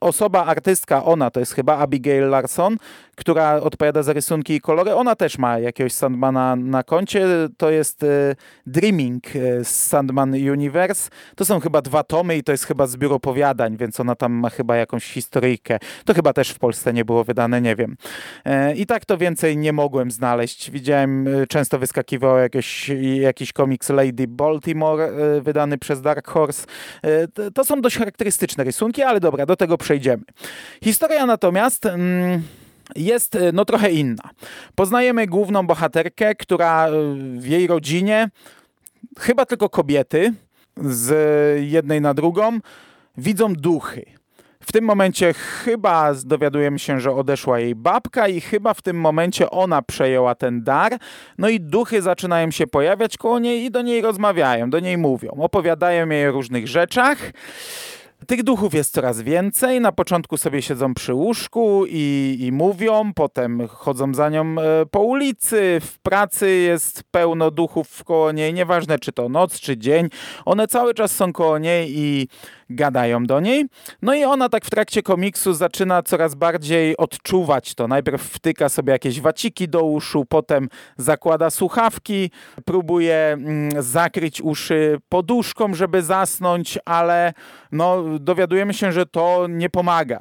osoba, 0.00 0.44
artystka, 0.44 1.04
ona 1.04 1.30
to 1.30 1.40
jest 1.40 1.54
chyba 1.54 1.76
Abigail 1.78 2.28
Larson, 2.28 2.76
która 3.16 3.54
odpowiada 3.54 4.02
za 4.02 4.12
rysunki 4.12 4.54
i 4.54 4.60
kolory. 4.60 4.94
Ona 4.94 5.16
też 5.16 5.38
ma 5.38 5.58
jakiegoś 5.58 5.92
Sandmana 5.92 6.56
na 6.56 6.82
koncie. 6.82 7.26
To 7.56 7.70
jest 7.70 8.02
y, 8.02 8.36
Dreaming 8.66 9.36
y, 9.36 9.64
z 9.64 9.68
Sandman 9.68 10.32
Universe. 10.34 11.10
To 11.36 11.44
są 11.44 11.60
chyba 11.60 11.82
dwa 11.82 12.02
tomy 12.02 12.36
i 12.36 12.42
to 12.42 12.52
jest 12.52 12.64
chyba 12.64 12.86
zbiór 12.86 13.12
opowiadań, 13.12 13.76
więc 13.76 14.00
ona 14.00 14.14
tam 14.14 14.32
ma 14.32 14.50
chyba 14.50 14.76
jakąś 14.76 15.04
historyjkę. 15.04 15.78
To 16.04 16.14
chyba 16.14 16.32
też 16.32 16.50
w 16.50 16.58
Polsce 16.58 16.92
nie 16.92 17.04
było 17.04 17.24
wydane, 17.24 17.60
nie 17.60 17.76
wiem. 17.76 17.96
E, 18.44 18.74
I 18.74 18.86
tak 18.86 19.04
to 19.04 19.18
więcej 19.18 19.56
nie 19.56 19.72
mogłem 19.72 20.10
znaleźć. 20.10 20.70
Widziałem, 20.70 21.28
często 21.48 21.78
wyskakiwał 21.78 22.38
jakiś, 22.38 22.90
jakiś 23.20 23.52
komiks 23.52 23.88
Lady 23.90 24.28
Baltimore 24.28 25.10
wydany 25.40 25.78
przez 25.78 26.02
Dark 26.02 26.28
Horse. 26.28 26.66
E, 27.02 27.50
to 27.50 27.64
są 27.64 27.80
dość 27.80 27.98
charakterystyczne 27.98 28.64
rysunki, 28.64 29.02
ale 29.02 29.20
dobra, 29.20 29.35
do 29.44 29.56
tego 29.56 29.78
przejdziemy. 29.78 30.22
Historia 30.84 31.26
natomiast... 31.26 31.86
Mm, 31.86 32.42
jest 32.96 33.34
e, 33.34 33.52
no 33.52 33.64
trochę 33.64 33.90
inna. 33.90 34.30
Poznajemy 34.74 35.26
główną 35.26 35.66
bohaterkę, 35.66 36.34
która 36.34 36.88
e, 36.88 36.90
w 37.38 37.46
jej 37.46 37.66
rodzinie, 37.66 38.28
chyba 39.18 39.46
tylko 39.46 39.68
kobiety, 39.68 40.32
z 40.76 41.12
jednej 41.70 42.00
na 42.00 42.14
drugą, 42.14 42.58
widzą 43.18 43.54
duchy. 43.54 44.04
W 44.60 44.72
tym 44.72 44.84
momencie 44.84 45.34
chyba 45.34 46.14
dowiadujemy 46.24 46.78
się, 46.78 47.00
że 47.00 47.12
odeszła 47.12 47.60
jej 47.60 47.74
babka 47.74 48.28
i 48.28 48.40
chyba 48.40 48.74
w 48.74 48.82
tym 48.82 49.00
momencie 49.00 49.50
ona 49.50 49.82
przejęła 49.82 50.34
ten 50.34 50.62
dar. 50.62 50.98
No 51.38 51.48
i 51.48 51.60
duchy 51.60 52.02
zaczynają 52.02 52.50
się 52.50 52.66
pojawiać 52.66 53.16
koło 53.16 53.38
niej 53.38 53.64
i 53.64 53.70
do 53.70 53.82
niej 53.82 54.00
rozmawiają, 54.02 54.70
do 54.70 54.80
niej 54.80 54.98
mówią, 54.98 55.30
opowiadają 55.30 56.08
jej 56.08 56.28
o 56.28 56.32
różnych 56.32 56.68
rzeczach. 56.68 57.18
Tych 58.26 58.42
duchów 58.42 58.74
jest 58.74 58.94
coraz 58.94 59.20
więcej. 59.20 59.80
Na 59.80 59.92
początku 59.92 60.36
sobie 60.36 60.62
siedzą 60.62 60.94
przy 60.94 61.14
łóżku 61.14 61.84
i, 61.88 62.36
i 62.40 62.52
mówią, 62.52 63.12
potem 63.14 63.68
chodzą 63.68 64.14
za 64.14 64.28
nią 64.28 64.44
e, 64.60 64.86
po 64.86 65.00
ulicy. 65.00 65.80
W 65.80 65.98
pracy 65.98 66.50
jest 66.50 67.02
pełno 67.10 67.50
duchów 67.50 68.04
koło 68.04 68.32
niej, 68.32 68.54
nieważne 68.54 68.98
czy 68.98 69.12
to 69.12 69.28
noc, 69.28 69.60
czy 69.60 69.76
dzień. 69.76 70.08
One 70.44 70.68
cały 70.68 70.94
czas 70.94 71.12
są 71.12 71.32
koło 71.32 71.58
niej 71.58 71.98
i 71.98 72.28
gadają 72.70 73.24
do 73.24 73.40
niej. 73.40 73.64
No 74.02 74.14
i 74.14 74.24
ona 74.24 74.48
tak 74.48 74.64
w 74.64 74.70
trakcie 74.70 75.02
komiksu 75.02 75.54
zaczyna 75.54 76.02
coraz 76.02 76.34
bardziej 76.34 76.96
odczuwać 76.96 77.74
to. 77.74 77.88
Najpierw 77.88 78.22
wtyka 78.22 78.68
sobie 78.68 78.92
jakieś 78.92 79.20
waciki 79.20 79.68
do 79.68 79.82
uszu, 79.82 80.24
potem 80.28 80.68
zakłada 80.96 81.50
słuchawki, 81.50 82.30
próbuje 82.64 83.16
mm, 83.16 83.82
zakryć 83.82 84.40
uszy 84.40 84.98
poduszką, 85.08 85.74
żeby 85.74 86.02
zasnąć, 86.02 86.78
ale 86.84 87.32
no, 87.72 88.04
dowiadujemy 88.18 88.74
się, 88.74 88.92
że 88.92 89.06
to 89.06 89.46
nie 89.48 89.70
pomaga. 89.70 90.20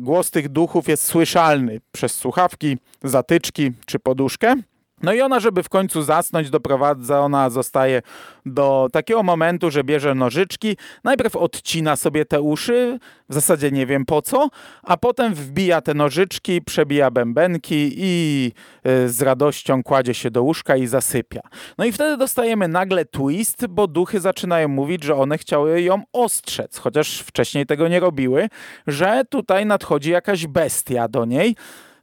Głos 0.00 0.30
tych 0.30 0.48
duchów 0.48 0.88
jest 0.88 1.04
słyszalny 1.04 1.80
przez 1.92 2.14
słuchawki, 2.14 2.78
zatyczki 3.02 3.72
czy 3.86 3.98
poduszkę. 3.98 4.56
No 5.04 5.12
i 5.12 5.20
ona, 5.20 5.40
żeby 5.40 5.62
w 5.62 5.68
końcu 5.68 6.02
zasnąć, 6.02 6.50
doprowadza, 6.50 7.20
ona 7.20 7.50
zostaje 7.50 8.02
do 8.46 8.88
takiego 8.92 9.22
momentu, 9.22 9.70
że 9.70 9.84
bierze 9.84 10.14
nożyczki, 10.14 10.76
najpierw 11.04 11.36
odcina 11.36 11.96
sobie 11.96 12.24
te 12.24 12.40
uszy, 12.40 12.98
w 13.28 13.34
zasadzie 13.34 13.70
nie 13.70 13.86
wiem 13.86 14.04
po 14.04 14.22
co, 14.22 14.48
a 14.82 14.96
potem 14.96 15.34
wbija 15.34 15.80
te 15.80 15.94
nożyczki, 15.94 16.62
przebija 16.62 17.10
bębenki 17.10 17.92
i 17.96 18.52
y, 18.86 19.08
z 19.08 19.22
radością 19.22 19.82
kładzie 19.82 20.14
się 20.14 20.30
do 20.30 20.42
łóżka 20.42 20.76
i 20.76 20.86
zasypia. 20.86 21.40
No 21.78 21.84
i 21.84 21.92
wtedy 21.92 22.16
dostajemy 22.16 22.68
nagle 22.68 23.04
twist, 23.04 23.66
bo 23.66 23.86
duchy 23.86 24.20
zaczynają 24.20 24.68
mówić, 24.68 25.04
że 25.04 25.14
one 25.14 25.38
chciały 25.38 25.82
ją 25.82 26.02
ostrzec, 26.12 26.78
chociaż 26.78 27.20
wcześniej 27.20 27.66
tego 27.66 27.88
nie 27.88 28.00
robiły, 28.00 28.48
że 28.86 29.22
tutaj 29.30 29.66
nadchodzi 29.66 30.10
jakaś 30.10 30.46
bestia 30.46 31.08
do 31.08 31.24
niej, 31.24 31.56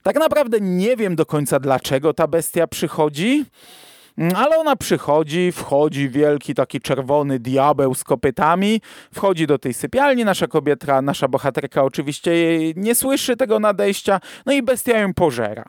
tak 0.03 0.15
naprawdę 0.15 0.57
nie 0.61 0.97
wiem 0.97 1.15
do 1.15 1.25
końca 1.25 1.59
dlaczego 1.59 2.13
ta 2.13 2.27
bestia 2.27 2.67
przychodzi. 2.67 3.45
Mm, 4.17 4.35
ale 4.35 4.57
ona 4.57 4.75
przychodzi, 4.75 5.51
wchodzi 5.51 6.09
wielki 6.09 6.53
taki 6.53 6.79
czerwony 6.79 7.39
diabeł 7.39 7.95
z 7.95 8.03
kopytami, 8.03 8.81
wchodzi 9.13 9.47
do 9.47 9.57
tej 9.57 9.73
sypialni, 9.73 10.25
nasza 10.25 10.47
kobieta, 10.47 11.01
nasza 11.01 11.27
bohaterka 11.27 11.83
oczywiście 11.83 12.31
nie 12.75 12.95
słyszy 12.95 13.37
tego 13.37 13.59
nadejścia, 13.59 14.19
no 14.45 14.53
i 14.53 14.61
bestia 14.63 14.97
ją 14.97 15.13
pożera. 15.13 15.65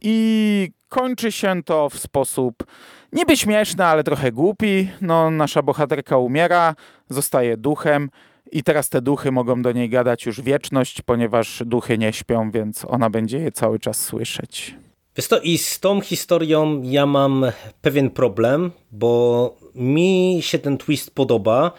I 0.00 0.70
kończy 0.88 1.32
się 1.32 1.62
to 1.64 1.88
w 1.88 1.98
sposób 1.98 2.64
niby 3.12 3.36
śmieszny, 3.36 3.84
ale 3.84 4.04
trochę 4.04 4.32
głupi. 4.32 4.90
No, 5.00 5.30
nasza 5.30 5.62
bohaterka 5.62 6.16
umiera, 6.16 6.74
zostaje 7.08 7.56
duchem 7.56 8.10
i 8.52 8.62
teraz 8.62 8.88
te 8.88 9.02
duchy 9.02 9.32
mogą 9.32 9.62
do 9.62 9.72
niej 9.72 9.88
gadać 9.88 10.26
już 10.26 10.40
wieczność, 10.40 11.02
ponieważ 11.02 11.62
duchy 11.66 11.98
nie 11.98 12.12
śpią, 12.12 12.50
więc 12.50 12.84
ona 12.84 13.10
będzie 13.10 13.38
je 13.38 13.52
cały 13.52 13.78
czas 13.78 14.00
słyszeć. 14.00 14.74
Wiesz 15.16 15.28
to 15.28 15.40
i 15.40 15.58
z 15.58 15.80
tą 15.80 16.00
historią 16.00 16.82
ja 16.84 17.06
mam 17.06 17.46
pewien 17.82 18.10
problem, 18.10 18.70
bo 18.92 19.56
mi 19.74 20.38
się 20.40 20.58
ten 20.58 20.78
twist 20.78 21.14
podoba 21.14 21.72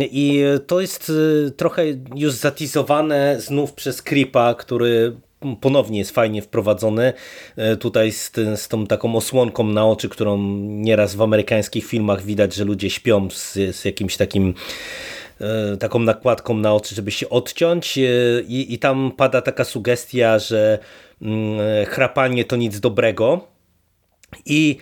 i 0.00 0.44
to 0.66 0.80
jest 0.80 1.10
y, 1.10 1.52
trochę 1.56 1.84
już 2.14 2.32
zatizowane 2.32 3.40
znów 3.40 3.72
przez 3.72 4.02
Creepa, 4.02 4.54
który 4.54 5.16
ponownie 5.60 5.98
jest 5.98 6.10
fajnie 6.10 6.42
wprowadzony 6.42 7.12
y, 7.72 7.76
tutaj 7.76 8.12
z, 8.12 8.32
z 8.56 8.68
tą 8.68 8.86
taką 8.86 9.16
osłonką 9.16 9.64
na 9.64 9.86
oczy, 9.86 10.08
którą 10.08 10.38
nieraz 10.58 11.14
w 11.14 11.22
amerykańskich 11.22 11.86
filmach 11.86 12.22
widać, 12.22 12.54
że 12.54 12.64
ludzie 12.64 12.90
śpią 12.90 13.30
z, 13.30 13.52
z 13.76 13.84
jakimś 13.84 14.16
takim 14.16 14.54
taką 15.80 15.98
nakładką 15.98 16.54
na 16.54 16.74
oczy, 16.74 16.94
żeby 16.94 17.10
się 17.10 17.28
odciąć 17.28 17.98
i, 18.48 18.74
i 18.74 18.78
tam 18.78 19.12
pada 19.16 19.42
taka 19.42 19.64
sugestia, 19.64 20.38
że 20.38 20.78
Mm, 21.22 21.86
chrapanie 21.86 22.44
to 22.44 22.56
nic 22.56 22.80
dobrego. 22.80 23.40
I 24.46 24.76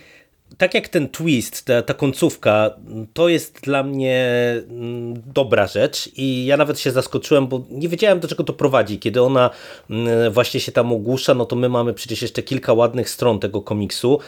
tak 0.58 0.74
jak 0.74 0.88
ten 0.88 1.08
twist, 1.08 1.64
ta, 1.64 1.82
ta 1.82 1.94
końcówka, 1.94 2.70
to 3.12 3.28
jest 3.28 3.60
dla 3.60 3.82
mnie 3.82 4.26
mm, 4.68 5.22
dobra 5.26 5.66
rzecz 5.66 6.10
i 6.16 6.46
ja 6.46 6.56
nawet 6.56 6.80
się 6.80 6.90
zaskoczyłem, 6.90 7.46
bo 7.46 7.60
nie 7.70 7.88
wiedziałem 7.88 8.20
do 8.20 8.28
czego 8.28 8.44
to 8.44 8.52
prowadzi. 8.52 8.98
Kiedy 8.98 9.22
ona 9.22 9.50
mm, 9.90 10.32
właśnie 10.32 10.60
się 10.60 10.72
tam 10.72 10.92
ogłusza, 10.92 11.34
no 11.34 11.46
to 11.46 11.56
my 11.56 11.68
mamy 11.68 11.94
przecież 11.94 12.22
jeszcze 12.22 12.42
kilka 12.42 12.72
ładnych 12.72 13.10
stron 13.10 13.38
tego 13.40 13.62
komiksu, 13.62 14.20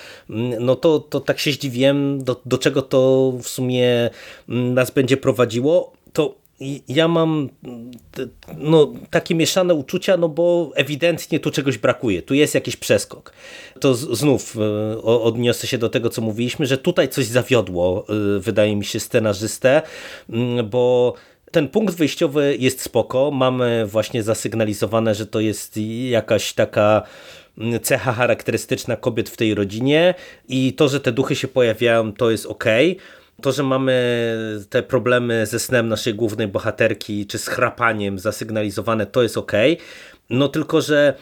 no 0.61 0.77
to, 0.77 0.99
to 0.99 1.21
tak 1.21 1.39
się 1.39 1.53
zdziwiłem, 1.53 2.25
do, 2.25 2.41
do 2.47 2.59
czego 2.59 2.83
to 2.83 3.33
w 3.43 3.49
sumie 3.49 4.11
nas 4.49 4.91
będzie 4.91 5.17
prowadziło. 5.17 5.98
Ja 6.89 7.09
mam 7.09 7.49
no, 8.59 8.93
takie 9.11 9.35
mieszane 9.35 9.75
uczucia, 9.75 10.17
no 10.17 10.29
bo 10.29 10.73
ewidentnie 10.75 11.41
tu 11.41 11.51
czegoś 11.51 11.79
brakuje, 11.79 12.23
tu 12.23 12.35
jest 12.35 12.55
jakiś 12.55 12.77
przeskok. 12.77 13.33
To 13.81 13.95
znów 13.95 14.57
e, 14.57 15.03
odniosę 15.03 15.67
się 15.67 15.79
do 15.79 15.89
tego, 15.89 16.11
co 16.11 16.23
mówiliśmy, 16.23 16.67
że 16.67 16.79
tutaj 16.79 17.09
coś 17.09 17.27
zawiodło, 17.27 18.07
e, 18.09 18.41
wydaje 18.41 18.77
mi 18.77 18.85
się, 18.85 19.01
scenarzystę, 19.01 19.83
bo 20.65 21.15
ten 21.51 21.69
punkt 21.69 21.95
wyjściowy 21.95 22.57
jest 22.61 22.81
spoko, 22.81 23.31
mamy 23.31 23.87
właśnie 23.87 24.23
zasygnalizowane, 24.23 25.15
że 25.15 25.27
to 25.27 25.41
jest 25.41 25.77
jakaś 26.09 26.53
taka 26.53 27.03
cecha 27.83 28.13
charakterystyczna 28.13 28.97
kobiet 28.97 29.29
w 29.29 29.37
tej 29.37 29.55
rodzinie 29.55 30.15
i 30.49 30.73
to, 30.73 30.89
że 30.89 31.01
te 31.01 31.13
duchy 31.13 31.37
się 31.37 31.49
pojawiają, 31.49 32.13
to 32.13 32.31
jest 32.31 32.47
ok. 32.47 32.65
To, 33.43 33.53
że 33.53 33.63
mamy 33.63 34.37
te 34.71 34.83
problemy 34.83 35.47
ze 35.47 35.59
snem 35.59 35.89
naszej 35.89 36.15
głównej 36.15 36.49
bohaterki, 36.49 37.27
czy 37.27 37.39
z 37.39 37.49
chrapaniem 37.49 38.19
zasygnalizowane, 38.19 39.07
to 39.07 39.23
jest 39.23 39.39
ok. 39.39 39.53
No 40.31 40.49
tylko, 40.49 40.81
że 40.81 41.15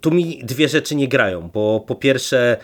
tu 0.00 0.10
mi 0.10 0.40
dwie 0.44 0.68
rzeczy 0.68 0.94
nie 0.94 1.08
grają, 1.08 1.50
bo 1.54 1.80
po 1.80 1.94
pierwsze 1.94 2.56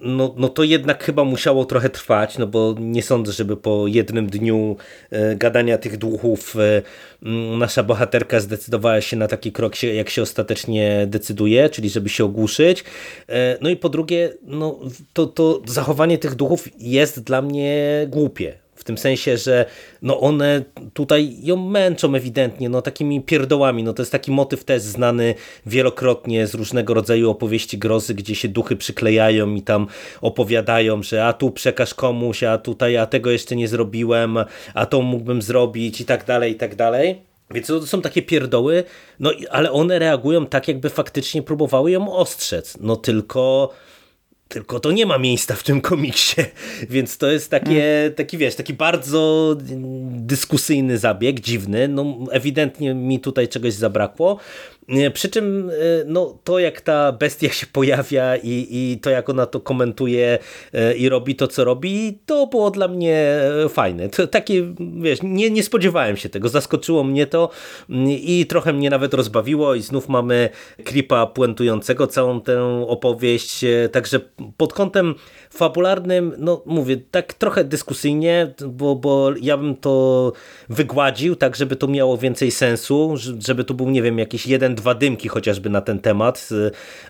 no, 0.00 0.34
no 0.36 0.48
to 0.48 0.64
jednak 0.64 1.04
chyba 1.04 1.24
musiało 1.24 1.64
trochę 1.64 1.90
trwać, 1.90 2.38
no 2.38 2.46
bo 2.46 2.74
nie 2.80 3.02
sądzę, 3.02 3.32
żeby 3.32 3.56
po 3.56 3.86
jednym 3.86 4.26
dniu 4.26 4.76
e, 5.10 5.36
gadania 5.36 5.78
tych 5.78 5.96
duchów 5.96 6.56
e, 6.56 6.82
nasza 7.58 7.82
bohaterka 7.82 8.40
zdecydowała 8.40 9.00
się 9.00 9.16
na 9.16 9.28
taki 9.28 9.52
krok, 9.52 9.82
jak 9.82 10.10
się 10.10 10.22
ostatecznie 10.22 11.06
decyduje, 11.06 11.70
czyli 11.70 11.90
żeby 11.90 12.08
się 12.08 12.24
ogłuszyć. 12.24 12.84
No 13.60 13.70
i 13.70 13.76
po 13.76 13.88
drugie, 13.88 14.32
no, 14.42 14.80
to, 15.12 15.26
to 15.26 15.62
zachowanie 15.66 16.18
tych 16.18 16.34
duchów 16.34 16.68
jest 16.78 17.20
dla 17.20 17.42
mnie 17.42 18.06
głupie. 18.08 18.61
W 18.82 18.84
tym 18.84 18.98
sensie, 18.98 19.36
że 19.36 19.66
no 20.02 20.20
one 20.20 20.62
tutaj 20.94 21.36
ją 21.42 21.56
męczą 21.56 22.14
ewidentnie, 22.14 22.68
no 22.68 22.82
takimi 22.82 23.20
pierdołami. 23.20 23.82
No 23.82 23.92
to 23.92 24.02
jest 24.02 24.12
taki 24.12 24.30
motyw 24.30 24.64
też 24.64 24.82
znany 24.82 25.34
wielokrotnie 25.66 26.46
z 26.46 26.54
różnego 26.54 26.94
rodzaju 26.94 27.30
opowieści 27.30 27.78
grozy, 27.78 28.14
gdzie 28.14 28.34
się 28.34 28.48
duchy 28.48 28.76
przyklejają 28.76 29.54
i 29.54 29.62
tam 29.62 29.86
opowiadają, 30.20 31.02
że 31.02 31.26
a 31.26 31.32
tu 31.32 31.50
przekaż 31.50 31.94
komuś, 31.94 32.42
a 32.42 32.58
tutaj, 32.58 32.96
a 32.96 33.06
tego 33.06 33.30
jeszcze 33.30 33.56
nie 33.56 33.68
zrobiłem, 33.68 34.38
a 34.74 34.86
to 34.86 35.02
mógłbym 35.02 35.42
zrobić 35.42 36.00
i 36.00 36.04
tak 36.04 36.24
dalej, 36.24 36.52
i 36.52 36.56
tak 36.56 36.74
dalej. 36.74 37.22
Więc 37.50 37.66
to 37.66 37.86
są 37.86 38.02
takie 38.02 38.22
pierdoły, 38.22 38.84
no 39.20 39.30
ale 39.50 39.72
one 39.72 39.98
reagują 39.98 40.46
tak, 40.46 40.68
jakby 40.68 40.90
faktycznie 40.90 41.42
próbowały 41.42 41.90
ją 41.90 42.12
ostrzec. 42.12 42.78
No 42.80 42.96
tylko 42.96 43.72
tylko 44.52 44.80
to 44.80 44.92
nie 44.92 45.06
ma 45.06 45.18
miejsca 45.18 45.54
w 45.54 45.62
tym 45.62 45.80
komiksie, 45.80 46.42
więc 46.90 47.18
to 47.18 47.30
jest 47.30 47.50
takie, 47.50 48.12
taki 48.16 48.38
wiesz, 48.38 48.54
taki 48.54 48.74
bardzo 48.74 49.56
dyskusyjny 50.10 50.98
zabieg, 50.98 51.40
dziwny, 51.40 51.88
no 51.88 52.18
ewidentnie 52.30 52.94
mi 52.94 53.20
tutaj 53.20 53.48
czegoś 53.48 53.72
zabrakło, 53.72 54.38
przy 55.14 55.28
czym 55.28 55.70
e, 55.70 55.72
no, 56.06 56.38
to 56.44 56.58
jak 56.58 56.80
ta 56.80 57.12
bestia 57.12 57.48
się 57.48 57.66
pojawia 57.66 58.36
i, 58.36 58.66
i 58.70 58.98
to 59.00 59.10
jak 59.10 59.28
ona 59.28 59.46
to 59.46 59.60
komentuje 59.60 60.38
e, 60.72 60.94
i 60.94 61.08
robi 61.08 61.36
to 61.36 61.48
co 61.48 61.64
robi, 61.64 62.18
to 62.26 62.46
było 62.46 62.70
dla 62.70 62.88
mnie 62.88 63.16
e, 63.64 63.68
fajne. 63.68 64.08
To 64.08 64.26
takie, 64.26 64.74
wiesz, 65.00 65.18
nie, 65.22 65.50
nie 65.50 65.62
spodziewałem 65.62 66.16
się 66.16 66.28
tego, 66.28 66.48
zaskoczyło 66.48 67.04
mnie 67.04 67.26
to 67.26 67.50
mm, 67.90 68.08
i 68.10 68.46
trochę 68.46 68.72
mnie 68.72 68.90
nawet 68.90 69.14
rozbawiło 69.14 69.74
i 69.74 69.82
znów 69.82 70.08
mamy 70.08 70.48
Kripa 70.84 71.26
puentującego 71.26 72.06
całą 72.06 72.40
tę 72.40 72.84
opowieść, 72.88 73.64
także 73.92 74.20
pod 74.56 74.72
kątem 74.72 75.14
fabularnym, 75.52 76.32
no 76.38 76.62
mówię, 76.66 76.96
tak 77.10 77.34
trochę 77.34 77.64
dyskusyjnie, 77.64 78.54
bo, 78.68 78.96
bo 78.96 79.30
ja 79.40 79.56
bym 79.56 79.76
to 79.76 80.32
wygładził, 80.68 81.36
tak 81.36 81.56
żeby 81.56 81.76
to 81.76 81.88
miało 81.88 82.18
więcej 82.18 82.50
sensu, 82.50 83.14
żeby 83.38 83.64
tu 83.64 83.74
był, 83.74 83.90
nie 83.90 84.02
wiem, 84.02 84.18
jakiś 84.18 84.46
jeden, 84.46 84.74
dwa 84.74 84.94
dymki 84.94 85.28
chociażby 85.28 85.70
na 85.70 85.80
ten 85.80 85.98
temat, 85.98 86.48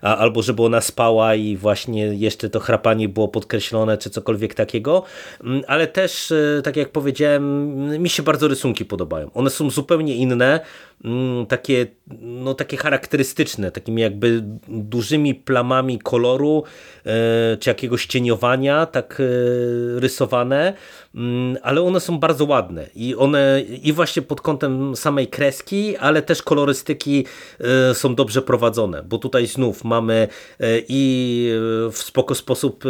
albo 0.01 0.43
żeby 0.43 0.63
ona 0.63 0.81
spała 0.81 1.35
i 1.35 1.57
właśnie 1.57 2.07
jeszcze 2.07 2.51
to 2.51 2.61
chrapanie 2.61 3.09
było 3.09 3.29
podkreślone, 3.29 3.99
czy 3.99 4.11
cokolwiek 4.11 4.55
takiego, 4.55 5.03
mm, 5.45 5.63
ale 5.67 5.87
też, 5.87 6.31
y, 6.31 6.61
tak 6.65 6.77
jak 6.77 6.89
powiedziałem, 6.89 7.73
mi 8.03 8.09
się 8.09 8.23
bardzo 8.23 8.49
rysunki 8.49 8.85
podobają. 8.85 9.31
One 9.35 9.51
są 9.51 9.71
zupełnie 9.71 10.15
inne, 10.15 10.61
mm, 11.05 11.47
takie, 11.47 11.87
no, 12.21 12.55
takie 12.55 12.77
charakterystyczne, 12.77 13.71
takimi 13.71 14.03
jakby 14.03 14.43
dużymi 14.69 15.35
plamami 15.35 15.99
koloru, 15.99 16.65
y, 17.55 17.57
czy 17.57 17.71
jakiegoś 17.71 18.07
cienia 18.41 18.87
tak 18.87 19.21
e, 19.21 20.01
rysowane, 20.01 20.75
mm, 21.15 21.57
ale 21.63 21.83
one 21.83 22.01
są 22.01 22.19
bardzo 22.19 22.45
ładne 22.45 22.87
i 22.95 23.17
one 23.17 23.63
i 23.83 23.93
właśnie 23.93 24.23
pod 24.23 24.41
kątem 24.41 24.97
samej 24.97 25.29
kreski, 25.29 25.97
ale 25.97 26.23
też 26.23 26.43
kolorystyki 26.43 27.27
e, 27.61 27.95
są 27.95 28.15
dobrze 28.15 28.43
prowadzone, 28.43 29.03
bo 29.03 29.19
tutaj 29.19 29.47
znów 29.47 29.85
mamy 29.85 30.29
e, 30.61 30.67
i 30.89 31.53
w 31.93 31.99
spoko 31.99 32.35
sposób 32.35 32.85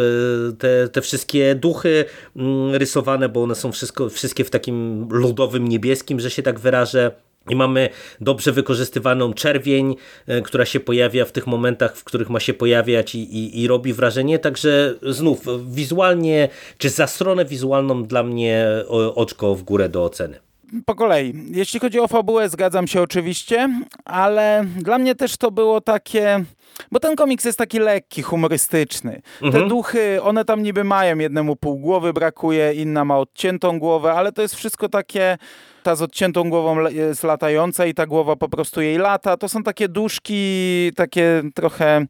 te, 0.59 0.89
te 0.89 1.01
wszystkie 1.01 1.55
duchy 1.55 2.05
mm, 2.37 2.75
rysowane, 2.75 3.29
bo 3.29 3.43
one 3.43 3.55
są 3.55 3.73
wszystko, 3.73 4.09
wszystkie 4.09 4.45
w 4.45 4.51
takim 4.51 5.09
ludowym 5.11 5.69
niebieskim, 5.69 6.21
że 6.21 6.31
się 6.31 6.43
tak 6.43 6.61
wyrażę. 6.61 7.11
I 7.51 7.57
mamy 7.57 7.89
dobrze 8.21 8.53
wykorzystywaną 8.53 9.35
czerwień, 9.35 9.97
e, 10.27 10.43
która 10.43 10.65
się 10.65 10.81
pojawia 10.81 11.25
w 11.25 11.33
tych 11.33 11.47
momentach, 11.47 11.97
w 11.97 12.05
których 12.05 12.31
ma 12.31 12.41
się 12.41 12.55
pojawiać 12.55 13.15
i, 13.15 13.37
i, 13.37 13.63
i, 13.63 13.69
robi 13.69 13.93
wrażenie. 13.93 14.39
Także 14.39 14.95
znów 15.03 15.41
wizualnie, 15.67 16.49
czy 16.79 16.91
za 16.91 17.07
stronę 17.07 17.45
wizualną 17.45 18.05
dla 18.05 18.23
mnie 18.23 18.67
oczko 19.15 19.55
w 19.55 19.63
górę 19.63 19.89
do 19.89 20.05
oceny. 20.05 20.41
Po 20.87 20.95
kolei. 20.95 21.35
Jeśli 21.51 21.81
chodzi 21.81 22.01
o 22.01 22.09
fabułę, 22.09 22.49
zgadzam 22.49 22.87
się 22.87 23.03
oczywiście, 23.03 23.69
ale 24.05 24.65
dla 24.77 24.99
mnie 24.99 25.15
też 25.15 25.37
to 25.37 25.51
było 25.51 25.81
takie... 25.81 26.45
Bo 26.93 27.01
ten 27.01 27.17
komiks 27.17 27.45
jest 27.45 27.59
taki 27.59 27.79
lekki, 27.79 28.23
humorystyczny. 28.23 29.23
Mhm. 29.43 29.53
Te 29.53 29.69
duchy, 29.69 30.23
one 30.23 30.45
tam 30.45 30.63
niby 30.63 30.85
mają, 30.85 31.19
jednemu 31.19 31.57
pół 31.57 31.79
głowy 31.79 32.13
brakuje, 32.13 32.75
inna 32.75 33.05
ma 33.05 33.19
odciętą 33.19 33.79
głowę, 33.79 34.13
ale 34.13 34.33
to 34.33 34.43
jest 34.43 34.55
wszystko 34.55 34.89
takie 34.89 35.39
ta 35.83 35.97
z 35.97 36.03
odciętą 36.03 36.51
głową 36.51 36.89
jest 36.89 37.25
latająca 37.25 37.87
i 37.87 37.95
ta 37.95 38.07
głowa 38.07 38.37
po 38.37 38.49
prostu 38.49 38.81
jej 38.81 38.99
lata. 38.99 39.37
To 39.37 39.49
są 39.49 39.63
takie 39.63 39.89
duszki, 39.89 40.91
takie 40.97 41.43
trochę 41.55 42.07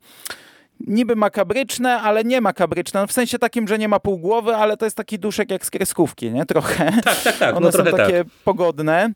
niby 0.86 1.16
makabryczne, 1.16 2.00
ale 2.00 2.24
nie 2.24 2.40
makabryczne. 2.40 3.00
No 3.00 3.06
w 3.06 3.12
sensie 3.12 3.38
takim, 3.38 3.68
że 3.68 3.78
nie 3.78 3.88
ma 3.88 4.00
pół 4.00 4.18
głowy, 4.18 4.56
ale 4.56 4.76
to 4.76 4.84
jest 4.84 4.96
taki 4.96 5.18
duszek 5.18 5.50
jak 5.50 5.66
z 5.66 5.70
kreskówki, 5.70 6.30
nie? 6.30 6.46
Trochę. 6.46 6.92
Tak, 7.04 7.22
tak, 7.22 7.38
tak. 7.38 7.56
One 7.56 7.66
no, 7.66 7.72
są 7.72 7.84
takie 7.84 8.18
tak. 8.18 8.26
pogodne. 8.44 9.10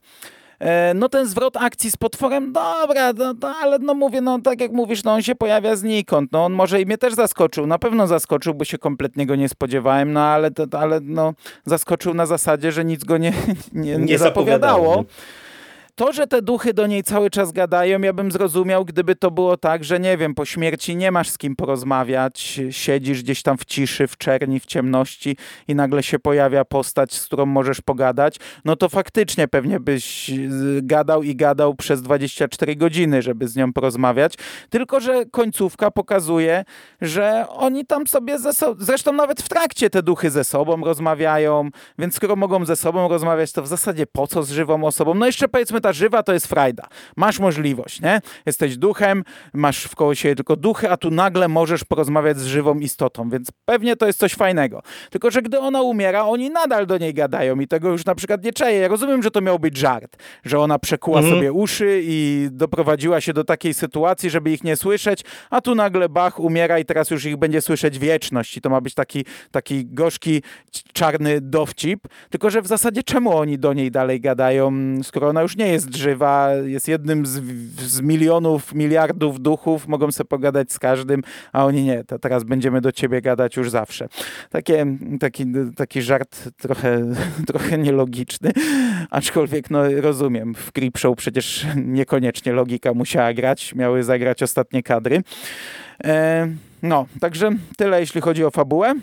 E, 0.61 0.95
no 0.95 1.09
ten 1.09 1.27
zwrot 1.27 1.57
akcji 1.57 1.90
z 1.90 1.97
potworem, 1.97 2.53
dobra, 2.53 3.12
no, 3.12 3.35
no, 3.42 3.55
ale 3.62 3.79
no 3.79 3.95
mówię, 3.95 4.21
no 4.21 4.40
tak 4.40 4.61
jak 4.61 4.73
mówisz, 4.73 5.05
no 5.05 5.12
on 5.12 5.23
się 5.23 5.35
pojawia 5.35 5.77
znikąd, 5.77 6.33
no 6.33 6.45
on 6.45 6.53
może 6.53 6.81
i 6.81 6.87
mnie 6.87 6.99
też 6.99 7.14
zaskoczył, 7.14 7.66
na 7.66 7.79
pewno 7.79 8.07
zaskoczył, 8.07 8.55
bo 8.55 8.64
się 8.64 8.79
kompletnie 8.79 9.27
go 9.27 9.37
nie 9.37 9.49
spodziewałem, 9.49 10.12
no 10.12 10.21
ale, 10.21 10.51
ale 10.79 11.01
no 11.03 11.35
zaskoczył 11.64 12.14
na 12.14 12.27
zasadzie, 12.27 12.73
że 12.73 12.85
nic 12.85 13.05
go 13.05 13.19
nie, 13.19 13.33
nie, 13.73 13.97
nie, 13.97 14.05
nie 14.05 14.19
zapowiadało. 14.19 15.05
To, 15.99 16.13
że 16.13 16.27
te 16.27 16.43
duchy 16.43 16.75
do 16.75 16.87
niej 16.87 17.03
cały 17.03 17.31
czas 17.31 17.53
gadają, 17.53 18.01
ja 18.01 18.13
bym 18.13 18.33
zrozumiał, 18.33 18.85
gdyby 18.85 19.17
to 19.17 19.31
było 19.31 19.57
tak, 19.57 19.85
że 19.85 20.01
nie 20.01 20.17
wiem, 20.17 20.35
po 20.35 20.45
śmierci 20.45 20.97
nie 20.97 21.13
masz 21.13 21.29
z 21.31 21.39
kim 21.39 21.57
porozmawiać, 21.57 22.61
siedzisz 22.71 23.23
gdzieś 23.23 23.43
tam 23.43 23.59
w 23.59 23.65
ciszy, 23.65 24.07
w 24.07 24.17
czerni, 24.17 24.61
w 24.61 24.67
ciemności 24.67 25.37
i 25.69 25.75
nagle 25.75 26.03
się 26.03 26.19
pojawia 26.19 26.65
postać, 26.65 27.15
z 27.15 27.27
którą 27.27 27.47
możesz 27.47 27.81
pogadać, 27.81 28.37
no 28.65 28.77
to 28.77 28.89
faktycznie 28.89 29.49
pewnie 29.49 29.81
byś 29.81 30.31
gadał 30.83 31.23
i 31.23 31.37
gadał 31.37 31.75
przez 31.75 32.03
24 32.03 32.77
godziny, 32.77 33.23
żeby 33.23 33.49
z 33.49 33.57
nią 33.57 33.73
porozmawiać. 33.73 34.35
Tylko, 34.71 35.01
że 35.01 35.27
końcówka 35.27 35.91
pokazuje, 35.91 36.65
że 37.01 37.45
oni 37.49 37.87
tam 37.87 38.07
sobie 38.07 38.39
ze 38.39 38.53
sobą, 38.53 38.85
zresztą 38.85 39.13
nawet 39.13 39.43
w 39.43 39.49
trakcie 39.49 39.91
te 39.91 40.03
duchy 40.03 40.31
ze 40.31 40.45
sobą 40.45 40.85
rozmawiają, 40.85 41.71
więc 41.99 42.15
skoro 42.15 42.37
mogą 42.37 42.65
ze 42.65 42.77
sobą 42.77 43.09
rozmawiać, 43.09 43.53
to 43.53 43.63
w 43.63 43.69
zasadzie 43.69 44.07
po 44.07 44.27
co 44.27 44.43
z 44.43 44.51
żywą 44.51 44.85
osobą? 44.85 45.15
No 45.15 45.27
jeszcze 45.27 45.49
powiedzmy 45.49 45.86
ta 45.87 45.92
żywa 45.92 46.22
to 46.22 46.33
jest 46.33 46.46
frajda. 46.46 46.88
Masz 47.16 47.38
możliwość, 47.38 48.01
nie? 48.01 48.20
Jesteś 48.46 48.77
duchem, 48.77 49.25
masz 49.55 49.85
w 49.85 49.96
koło 49.96 50.14
siebie 50.14 50.35
tylko 50.35 50.57
duchy, 50.57 50.90
a 50.90 50.96
tu 50.96 51.11
nagle 51.11 51.49
możesz 51.49 51.85
porozmawiać 51.85 52.38
z 52.38 52.44
żywą 52.44 52.79
istotą, 52.79 53.31
więc 53.31 53.49
pewnie 53.64 53.96
to 53.96 54.07
jest 54.07 54.18
coś 54.18 54.35
fajnego. 54.35 54.83
Tylko, 55.11 55.31
że 55.31 55.42
gdy 55.42 55.59
ona 55.59 55.83
umiera, 55.83 56.25
oni 56.25 56.51
nadal 56.51 56.87
do 56.87 56.99
niej 56.99 57.14
gadają 57.14 57.61
i 57.61 57.68
tego 57.68 57.88
już 57.88 58.05
na 58.05 58.14
przykład 58.14 58.44
nie 58.44 58.53
czeję. 58.53 58.79
Ja 58.79 58.88
rozumiem, 58.88 59.22
że 59.22 59.31
to 59.31 59.40
miał 59.40 59.59
być 59.59 59.77
żart, 59.77 60.16
że 60.44 60.59
ona 60.59 60.79
przekuła 60.79 61.18
mhm. 61.18 61.37
sobie 61.37 61.53
uszy 61.53 62.01
i 62.03 62.49
doprowadziła 62.51 63.20
się 63.20 63.33
do 63.33 63.44
takiej 63.44 63.75
sytuacji, 63.75 64.31
żeby 64.31 64.51
ich 64.51 64.64
nie 64.64 64.77
słyszeć, 64.77 65.25
a 65.51 65.61
tu 65.61 65.75
nagle 65.75 66.09
Bach 66.09 66.40
umiera 66.40 66.79
i 66.79 66.85
teraz 66.85 67.11
już 67.11 67.25
ich 67.25 67.37
będzie 67.37 67.61
słyszeć 67.61 67.99
wieczność 67.99 68.57
i 68.57 68.61
to 68.61 68.70
ma 68.70 68.81
być 68.81 68.94
taki, 68.94 69.25
taki 69.51 69.87
gorzki, 69.87 70.42
czarny 70.92 71.40
dowcip. 71.40 72.01
Tylko, 72.31 72.51
że 72.51 72.62
w 72.62 72.66
zasadzie 72.66 73.03
czemu 73.03 73.37
oni 73.37 73.59
do 73.59 73.72
niej 73.72 73.90
dalej 73.90 74.20
gadają, 74.20 74.72
skoro 75.03 75.29
ona 75.29 75.42
już 75.42 75.57
nie 75.57 75.68
jest 75.68 75.76
jest 75.77 75.97
żywa, 75.97 76.51
jest 76.55 76.89
jednym 76.89 77.27
z, 77.27 77.31
z, 77.81 78.01
milionów, 78.01 78.75
miliardów 78.75 79.41
duchów, 79.41 79.89
mogą 79.89 80.12
sobie 80.12 80.29
pogadać 80.29 80.73
z 80.73 80.79
każdym, 80.79 81.23
a 81.53 81.65
oni 81.65 81.85
nie, 81.85 82.05
to 82.05 82.19
teraz 82.19 82.45
będziemy 82.45 82.81
do 82.81 82.93
ciebie 82.93 83.23
gadać 83.23 83.57
już 83.57 83.71
zawsze. 83.71 84.09
Takie, 84.51 84.87
taki, 85.21 85.45
taki 85.77 86.03
żart 86.03 86.49
trochę, 86.57 87.12
trochę 87.49 87.79
nielogiczny, 87.79 88.53
aczkolwiek 89.11 89.71
no 89.71 89.83
rozumiem, 90.01 90.55
w 90.55 90.73
Creepshow 90.73 91.17
przecież 91.17 91.67
niekoniecznie 91.77 92.53
logika 92.53 92.95
musiała 92.95 93.33
grać, 93.35 93.75
miały 93.75 94.03
zagrać 94.03 94.43
ostatnie 94.43 94.83
kadry. 94.83 95.23
E, 96.05 96.49
no, 96.83 97.07
także 97.21 97.51
tyle 97.77 98.01
jeśli 98.01 98.21
chodzi 98.21 98.45
o 98.45 98.51
fabułę. 98.51 98.95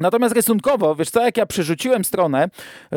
Natomiast 0.00 0.34
rysunkowo, 0.34 0.94
wiesz 0.94 1.10
co, 1.10 1.24
jak 1.24 1.36
ja 1.36 1.46
przerzuciłem 1.46 2.04
stronę 2.04 2.48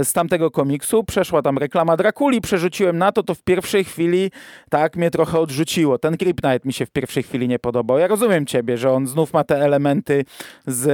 z 0.03 0.13
tamtego 0.13 0.51
komiksu, 0.51 1.03
przeszła 1.03 1.41
tam 1.41 1.57
reklama 1.57 1.97
Drakuli, 1.97 2.41
przerzuciłem 2.41 2.97
na 2.97 3.12
to, 3.12 3.23
to 3.23 3.36
w 3.36 3.43
pierwszej 3.43 3.83
chwili 3.83 4.31
tak 4.69 4.95
mnie 4.95 5.12
trochę 5.12 5.39
odrzuciło. 5.39 5.97
Ten 5.97 6.17
Kryptonite 6.17 6.67
mi 6.67 6.73
się 6.73 6.86
w 6.86 6.91
pierwszej 6.91 7.23
chwili 7.23 7.47
nie 7.47 7.60
podobał. 7.60 7.99
Ja 7.99 8.07
rozumiem 8.07 8.45
ciebie, 8.45 8.77
że 8.77 8.91
on 8.91 9.07
znów 9.07 9.33
ma 9.33 9.43
te 9.43 9.55
elementy 9.55 10.25
z 10.67 10.88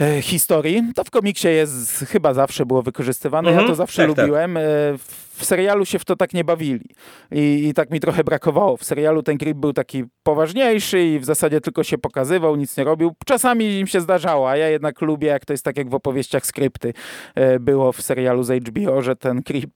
e, 0.00 0.22
historii. 0.22 0.82
To 0.94 1.04
w 1.04 1.10
komiksie 1.10 1.48
jest, 1.48 1.98
chyba 2.08 2.34
zawsze 2.34 2.66
było 2.66 2.82
wykorzystywane, 2.82 3.48
mhm, 3.48 3.66
ja 3.66 3.70
to 3.70 3.76
zawsze 3.76 4.06
tak, 4.06 4.16
tak. 4.16 4.26
lubiłem. 4.26 4.54
Tak. 4.54 5.00
W 5.36 5.44
serialu 5.44 5.84
się 5.84 5.98
w 5.98 6.04
to 6.04 6.16
tak 6.16 6.34
nie 6.34 6.44
bawili. 6.44 6.90
I, 7.32 7.66
I, 7.68 7.74
tak 7.74 7.90
mi 7.90 8.00
trochę 8.00 8.24
brakowało. 8.24 8.76
W 8.76 8.84
serialu 8.84 9.22
ten 9.22 9.36
grip 9.36 9.58
był 9.58 9.72
taki 9.72 10.04
poważniejszy 10.22 11.02
i 11.02 11.18
w 11.18 11.24
zasadzie 11.24 11.60
tylko 11.60 11.82
się 11.82 11.98
pokazywał, 11.98 12.56
nic 12.56 12.76
nie 12.76 12.84
robił. 12.84 13.14
Czasami 13.26 13.78
im 13.78 13.86
się 13.86 14.00
zdarzało, 14.00 14.50
a 14.50 14.56
ja 14.56 14.68
jednak 14.68 15.00
lubię, 15.00 15.28
jak 15.28 15.44
to 15.44 15.52
jest 15.52 15.64
tak 15.64 15.76
jak 15.76 15.90
w 15.90 15.94
opowieściach 15.94 16.46
skrypty 16.46 16.92
e, 17.34 17.60
było 17.60 17.92
w 17.92 18.02
serialu 18.02 18.42
z 18.42 18.68
HBO, 18.68 19.02
że 19.02 19.16
ten 19.16 19.42
creep 19.42 19.70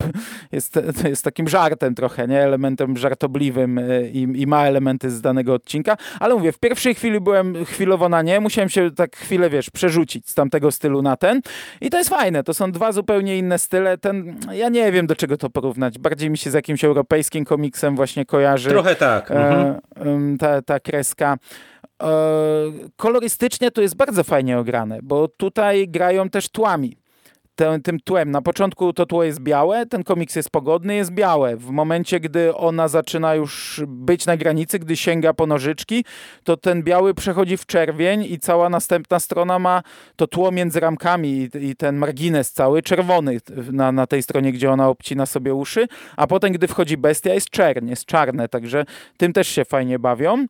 jest, 0.53 0.79
jest 1.05 1.25
takim 1.25 1.49
żartem 1.49 1.94
trochę, 1.94 2.29
nie? 2.29 2.42
Elementem 2.42 2.97
żartobliwym 2.97 3.79
e, 3.79 4.09
i, 4.09 4.42
i 4.42 4.47
ma 4.47 4.66
elementy 4.66 5.11
z 5.11 5.21
danego 5.21 5.55
odcinka. 5.55 5.97
Ale 6.21 6.35
mówię, 6.35 6.53
w 6.53 6.59
pierwszej 6.59 6.94
chwili 6.94 7.21
byłem 7.21 7.64
chwilowo 7.64 8.09
na 8.09 8.23
nie, 8.23 8.40
musiałem 8.40 8.68
się 8.68 8.90
tak 8.90 9.16
chwilę, 9.16 9.51
wiesz, 9.51 9.71
przerzucić 9.71 10.29
z 10.29 10.35
tamtego 10.35 10.73
stylu 10.73 11.03
na 11.03 11.16
ten. 11.16 11.40
I 11.81 11.90
to 11.90 11.99
jest 11.99 12.11
fajne. 12.11 12.44
To 12.44 12.55
są 12.55 12.73
dwa 12.73 12.92
zupełnie 12.92 13.38
inne 13.38 13.59
style. 13.59 13.99
Ten, 13.99 14.37
ja 14.53 14.68
nie 14.68 14.92
wiem, 14.92 15.07
do 15.07 15.16
czego 15.16 15.37
to 15.37 15.48
porównać. 15.51 15.99
Bardziej 15.99 16.31
mi 16.31 16.39
się 16.39 16.51
z 16.51 16.55
jakimś 16.55 16.85
europejskim 16.85 17.45
komiksem 17.45 17.97
właśnie 17.97 18.25
kojarzy. 18.25 18.69
Trochę 18.69 18.95
tak. 18.95 19.31
E, 19.31 19.35
mhm. 19.97 20.39
ta, 20.39 20.63
ta 20.63 20.81
kreska. 20.81 21.37
E, 22.03 22.09
kolorystycznie 22.97 23.71
to 23.71 23.83
jest 23.83 23.97
bardzo 23.97 24.25
fajnie 24.25 24.59
ograne, 24.59 24.99
bo 25.03 25.29
tutaj 25.29 25.89
grają 25.89 26.31
też 26.31 26.49
tłami 26.49 26.97
tym, 27.59 27.83
tym 27.83 28.01
tłem. 28.01 28.31
Na 28.31 28.42
początku 28.42 28.92
to 28.92 29.07
tło 29.07 29.25
jest 29.25 29.40
białe, 29.40 29.87
ten 29.87 30.05
komiks 30.05 30.37
jest 30.37 30.51
pogodny, 30.51 30.94
jest 30.94 31.11
białe. 31.11 31.57
W 31.57 31.71
momencie, 31.71 32.21
gdy 32.21 32.55
ona 32.55 32.88
zaczyna 32.88 33.35
już 33.35 33.83
być 33.87 34.27
na 34.27 34.37
granicy, 34.37 34.79
gdy 34.79 34.97
sięga 34.97 35.35
po 35.35 35.47
nożyczki, 35.47 36.05
to 36.44 36.57
ten 36.57 36.83
biały 36.83 37.14
przechodzi 37.14 37.57
w 37.57 37.66
czerwień 37.66 38.25
i 38.25 38.38
cała 38.38 38.68
następna 38.68 39.21
strona 39.21 39.59
ma 39.59 39.83
to 40.16 40.27
tło 40.27 40.51
między 40.51 40.81
ramkami 40.81 41.29
i, 41.29 41.66
i 41.66 41.77
ten 41.77 41.97
margines 41.97 42.53
cały 42.53 42.83
czerwony 42.83 43.40
na, 43.73 43.92
na 43.92 44.07
tej 44.07 44.23
stronie, 44.23 44.53
gdzie 44.53 44.71
ona 44.71 44.88
obcina 44.88 45.27
sobie 45.27 45.55
uszy, 45.55 45.88
a 46.16 46.27
potem, 46.27 46.53
gdy 46.53 46.68
wchodzi 46.68 46.97
bestia, 46.97 47.35
jest 47.35 47.51
czerń, 47.51 47.88
jest 47.88 48.05
czarne, 48.05 48.49
także 48.49 48.85
tym 49.16 49.33
też 49.33 49.49
się 49.49 49.64
fajnie 49.64 49.99
bawią. 49.99 50.47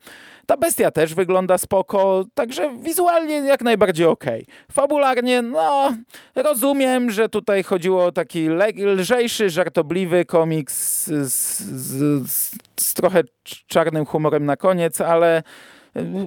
Ta 0.48 0.56
bestia 0.56 0.90
też 0.90 1.14
wygląda 1.14 1.58
spoko, 1.58 2.24
także 2.34 2.76
wizualnie 2.82 3.34
jak 3.34 3.62
najbardziej 3.62 4.06
ok. 4.06 4.24
Fabularnie, 4.72 5.42
no, 5.42 5.92
rozumiem, 6.34 7.10
że 7.10 7.28
tutaj 7.28 7.62
chodziło 7.62 8.04
o 8.04 8.12
taki 8.12 8.48
lżejszy, 8.78 9.50
żartobliwy 9.50 10.24
komiks 10.24 11.06
z, 11.06 11.32
z, 11.32 12.30
z, 12.30 12.56
z 12.80 12.94
trochę 12.94 13.22
czarnym 13.66 14.06
humorem 14.06 14.46
na 14.46 14.56
koniec, 14.56 15.00
ale 15.00 15.42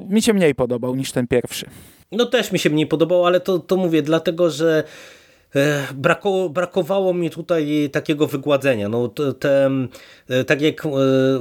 mi 0.09 0.21
się 0.21 0.33
mniej 0.33 0.55
podobał 0.55 0.95
niż 0.95 1.11
ten 1.11 1.27
pierwszy. 1.27 1.65
No 2.11 2.25
też 2.25 2.51
mi 2.51 2.59
się 2.59 2.69
mniej 2.69 2.87
podobał, 2.87 3.25
ale 3.25 3.39
to, 3.39 3.59
to 3.59 3.77
mówię 3.77 4.01
dlatego, 4.01 4.49
że 4.49 4.83
Brako, 5.95 6.49
brakowało 6.49 7.13
mi 7.13 7.29
tutaj 7.29 7.89
takiego 7.91 8.27
wygładzenia. 8.27 8.89
No, 8.89 9.07
te, 9.39 9.69
e, 10.29 10.43
tak 10.43 10.61
jak 10.61 10.85
e, 10.85 10.89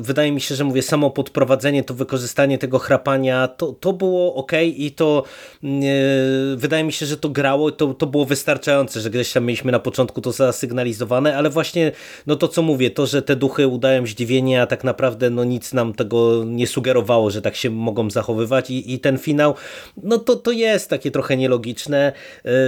wydaje 0.01 0.33
mi 0.33 0.41
się, 0.41 0.55
że 0.55 0.65
mówię, 0.65 0.83
samo 0.83 1.11
podprowadzenie, 1.11 1.85
to 1.85 1.95
wykorzystanie 1.95 2.59
tego 2.59 2.79
chrapania, 2.79 3.49
to, 3.49 3.73
to 3.73 3.93
było 3.93 4.35
ok 4.35 4.53
i 4.63 4.93
to 4.93 5.25
mm, 5.65 5.83
e, 5.83 6.57
wydaje 6.57 6.85
mi 6.85 6.93
się, 6.93 7.07
że 7.07 7.17
to 7.17 7.29
grało, 7.29 7.71
to, 7.71 7.95
to 7.95 8.07
było 8.07 8.25
wystarczające, 8.25 9.01
że 9.01 9.11
gdzieś 9.11 9.33
tam 9.33 9.45
mieliśmy 9.45 9.73
na 9.73 9.79
początku 9.79 10.21
to 10.21 10.33
zasygnalizowane, 10.33 11.37
ale 11.37 11.51
właśnie 11.51 11.93
no 12.27 12.37
to 12.37 12.49
co 12.49 12.63
mówię, 12.63 12.91
to, 12.91 13.07
że 13.07 13.23
te 13.23 13.37
duchy 13.37 13.67
udają 13.67 14.07
zdziwienie, 14.07 14.63
a 14.63 14.67
tak 14.67 14.85
naprawdę 14.85 15.31
no 15.31 15.45
nic 15.45 15.73
nam 15.73 15.95
tego 15.95 16.45
nie 16.45 16.67
sugerowało, 16.67 17.31
że 17.31 17.43
tak 17.43 17.57
się 17.57 17.71
mogą 17.71 18.11
zachowywać 18.11 18.71
i, 18.71 18.95
i 18.95 18.99
ten 18.99 19.19
finał, 19.19 19.55
no 20.03 20.19
to, 20.19 20.37
to 20.37 20.51
jest 20.51 20.91
takie 20.91 21.11
trochę 21.11 21.37
nielogiczne, 21.37 22.13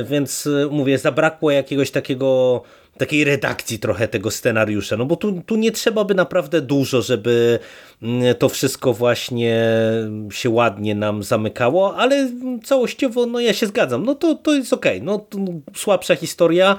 więc 0.05 0.49
mówię, 0.71 0.99
zabrakło 0.99 1.32
zabrakło 1.33 1.51
jakiegoś 1.51 1.91
takiego 1.91 2.63
takiej 2.99 3.25
redakcji 3.25 3.79
trochę 3.79 4.09
tego 4.09 4.31
scenariusza, 4.31 4.97
no 4.97 5.07
bo 5.07 5.17
tu, 5.17 5.43
tu 5.47 5.57
nie 5.57 5.73
trzeba 5.73 6.05
by 6.05 6.15
naprawdę 6.15 6.61
dużo, 6.61 7.03
żeby 7.03 7.59
to 8.39 8.49
wszystko 8.49 8.93
właśnie 8.93 9.67
się 10.31 10.51
ładnie 10.51 10.95
nam 10.95 11.23
zamykało, 11.23 11.97
ale 11.97 12.31
całościowo 12.65 13.27
no 13.27 13.41
ja 13.41 13.53
się 13.53 13.67
zgadzam, 13.67 14.05
no 14.05 14.15
to, 14.15 14.35
to 14.35 14.55
jest 14.55 14.73
okej, 14.73 15.03
okay. 15.03 15.07
no 15.07 15.27
słabsza 15.77 16.15
historia 16.15 16.79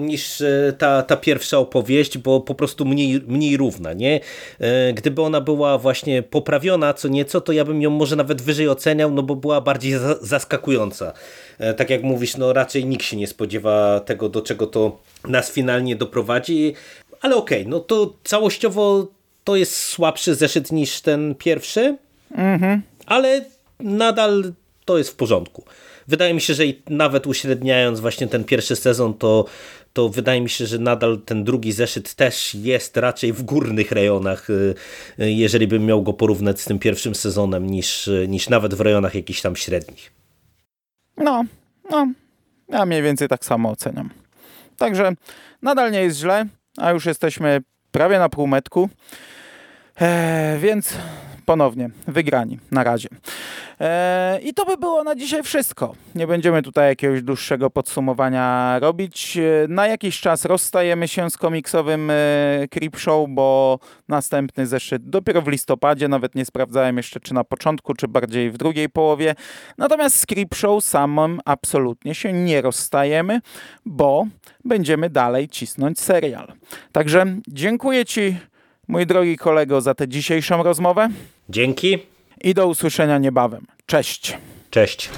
niż 0.00 0.40
e, 0.40 0.74
ta, 0.78 1.02
ta 1.02 1.16
pierwsza 1.16 1.58
opowieść, 1.58 2.18
bo 2.18 2.40
po 2.40 2.54
prostu 2.54 2.84
mniej, 2.84 3.20
mniej 3.26 3.56
równa, 3.56 3.92
nie? 3.92 4.20
E, 4.60 4.92
gdyby 4.92 5.22
ona 5.22 5.40
była 5.40 5.78
właśnie 5.78 6.22
poprawiona 6.22 6.94
co 6.94 7.08
nieco, 7.08 7.40
to 7.40 7.52
ja 7.52 7.64
bym 7.64 7.82
ją 7.82 7.90
może 7.90 8.16
nawet 8.16 8.42
wyżej 8.42 8.68
oceniał, 8.68 9.10
no 9.10 9.22
bo 9.22 9.36
była 9.36 9.60
bardziej 9.60 9.94
zaskakująca. 10.20 11.12
E, 11.58 11.74
tak 11.74 11.90
jak 11.90 12.02
mówisz, 12.02 12.36
no 12.36 12.52
raczej 12.52 12.84
nikt 12.86 13.04
się 13.04 13.16
nie 13.16 13.26
spodziewa 13.26 14.00
tego, 14.00 14.28
do 14.28 14.42
czego 14.42 14.66
to 14.66 14.98
nas 15.24 15.50
finalnie 15.50 15.96
doprowadzi, 15.96 16.74
ale 17.20 17.36
okej, 17.36 17.60
okay, 17.60 17.70
no 17.70 17.80
to 17.80 18.14
całościowo 18.24 19.17
to 19.48 19.56
jest 19.56 19.76
słabszy 19.76 20.34
zeszyt 20.34 20.72
niż 20.72 21.00
ten 21.00 21.34
pierwszy, 21.34 21.96
mhm. 22.34 22.82
ale 23.06 23.44
nadal 23.80 24.52
to 24.84 24.98
jest 24.98 25.10
w 25.10 25.14
porządku. 25.14 25.64
Wydaje 26.08 26.34
mi 26.34 26.40
się, 26.40 26.54
że 26.54 26.62
nawet 26.88 27.26
uśredniając 27.26 28.00
właśnie 28.00 28.26
ten 28.26 28.44
pierwszy 28.44 28.76
sezon, 28.76 29.14
to, 29.14 29.44
to 29.92 30.08
wydaje 30.08 30.40
mi 30.40 30.50
się, 30.50 30.66
że 30.66 30.78
nadal 30.78 31.20
ten 31.24 31.44
drugi 31.44 31.72
zeszyt 31.72 32.14
też 32.14 32.54
jest 32.54 32.96
raczej 32.96 33.32
w 33.32 33.42
górnych 33.42 33.92
rejonach, 33.92 34.50
y, 34.50 34.74
y, 35.20 35.32
jeżeli 35.32 35.66
bym 35.66 35.86
miał 35.86 36.02
go 36.02 36.12
porównać 36.12 36.60
z 36.60 36.64
tym 36.64 36.78
pierwszym 36.78 37.14
sezonem, 37.14 37.66
niż, 37.66 38.10
niż 38.28 38.48
nawet 38.48 38.74
w 38.74 38.80
rejonach 38.80 39.14
jakichś 39.14 39.40
tam 39.40 39.56
średnich. 39.56 40.12
No, 41.16 41.44
no, 41.90 42.12
ja 42.68 42.86
mniej 42.86 43.02
więcej 43.02 43.28
tak 43.28 43.44
samo 43.44 43.70
oceniam. 43.70 44.10
Także 44.76 45.12
nadal 45.62 45.92
nie 45.92 46.02
jest 46.02 46.18
źle. 46.18 46.46
a 46.76 46.90
już 46.90 47.06
jesteśmy 47.06 47.60
prawie 47.92 48.18
na 48.18 48.28
półmetku, 48.28 48.88
e, 50.00 50.58
więc 50.60 50.94
ponownie 51.48 51.90
wygrani 52.06 52.58
na 52.70 52.84
razie. 52.84 53.08
E, 53.80 54.40
I 54.42 54.54
to 54.54 54.64
by 54.64 54.76
było 54.76 55.04
na 55.04 55.14
dzisiaj 55.14 55.42
wszystko. 55.42 55.94
Nie 56.14 56.26
będziemy 56.26 56.62
tutaj 56.62 56.88
jakiegoś 56.88 57.22
dłuższego 57.22 57.70
podsumowania 57.70 58.78
robić. 58.78 59.36
E, 59.36 59.68
na 59.68 59.86
jakiś 59.86 60.20
czas 60.20 60.44
rozstajemy 60.44 61.08
się 61.08 61.30
z 61.30 61.36
komiksowym 61.36 62.10
e, 62.10 62.14
Creepshow, 62.70 63.28
bo 63.28 63.78
następny 64.08 64.66
zeszyt 64.66 65.10
dopiero 65.10 65.42
w 65.42 65.48
listopadzie, 65.48 66.08
nawet 66.08 66.34
nie 66.34 66.44
sprawdzałem 66.44 66.96
jeszcze 66.96 67.20
czy 67.20 67.34
na 67.34 67.44
początku, 67.44 67.94
czy 67.94 68.08
bardziej 68.08 68.50
w 68.50 68.56
drugiej 68.56 68.88
połowie. 68.88 69.34
Natomiast 69.78 70.16
z 70.16 70.26
Creepshow 70.26 70.84
samym 70.84 71.40
absolutnie 71.44 72.14
się 72.14 72.32
nie 72.32 72.62
rozstajemy, 72.62 73.40
bo 73.86 74.26
będziemy 74.64 75.10
dalej 75.10 75.48
cisnąć 75.48 76.00
serial. 76.00 76.52
Także 76.92 77.26
dziękuję 77.48 78.04
Ci, 78.04 78.36
mój 78.88 79.06
drogi 79.06 79.36
kolego, 79.36 79.80
za 79.80 79.94
tę 79.94 80.08
dzisiejszą 80.08 80.62
rozmowę. 80.62 81.08
Dzięki. 81.48 81.98
I 82.40 82.54
do 82.54 82.66
usłyszenia 82.66 83.18
niebawem. 83.18 83.66
Cześć. 83.86 84.38
Cześć. 84.70 85.10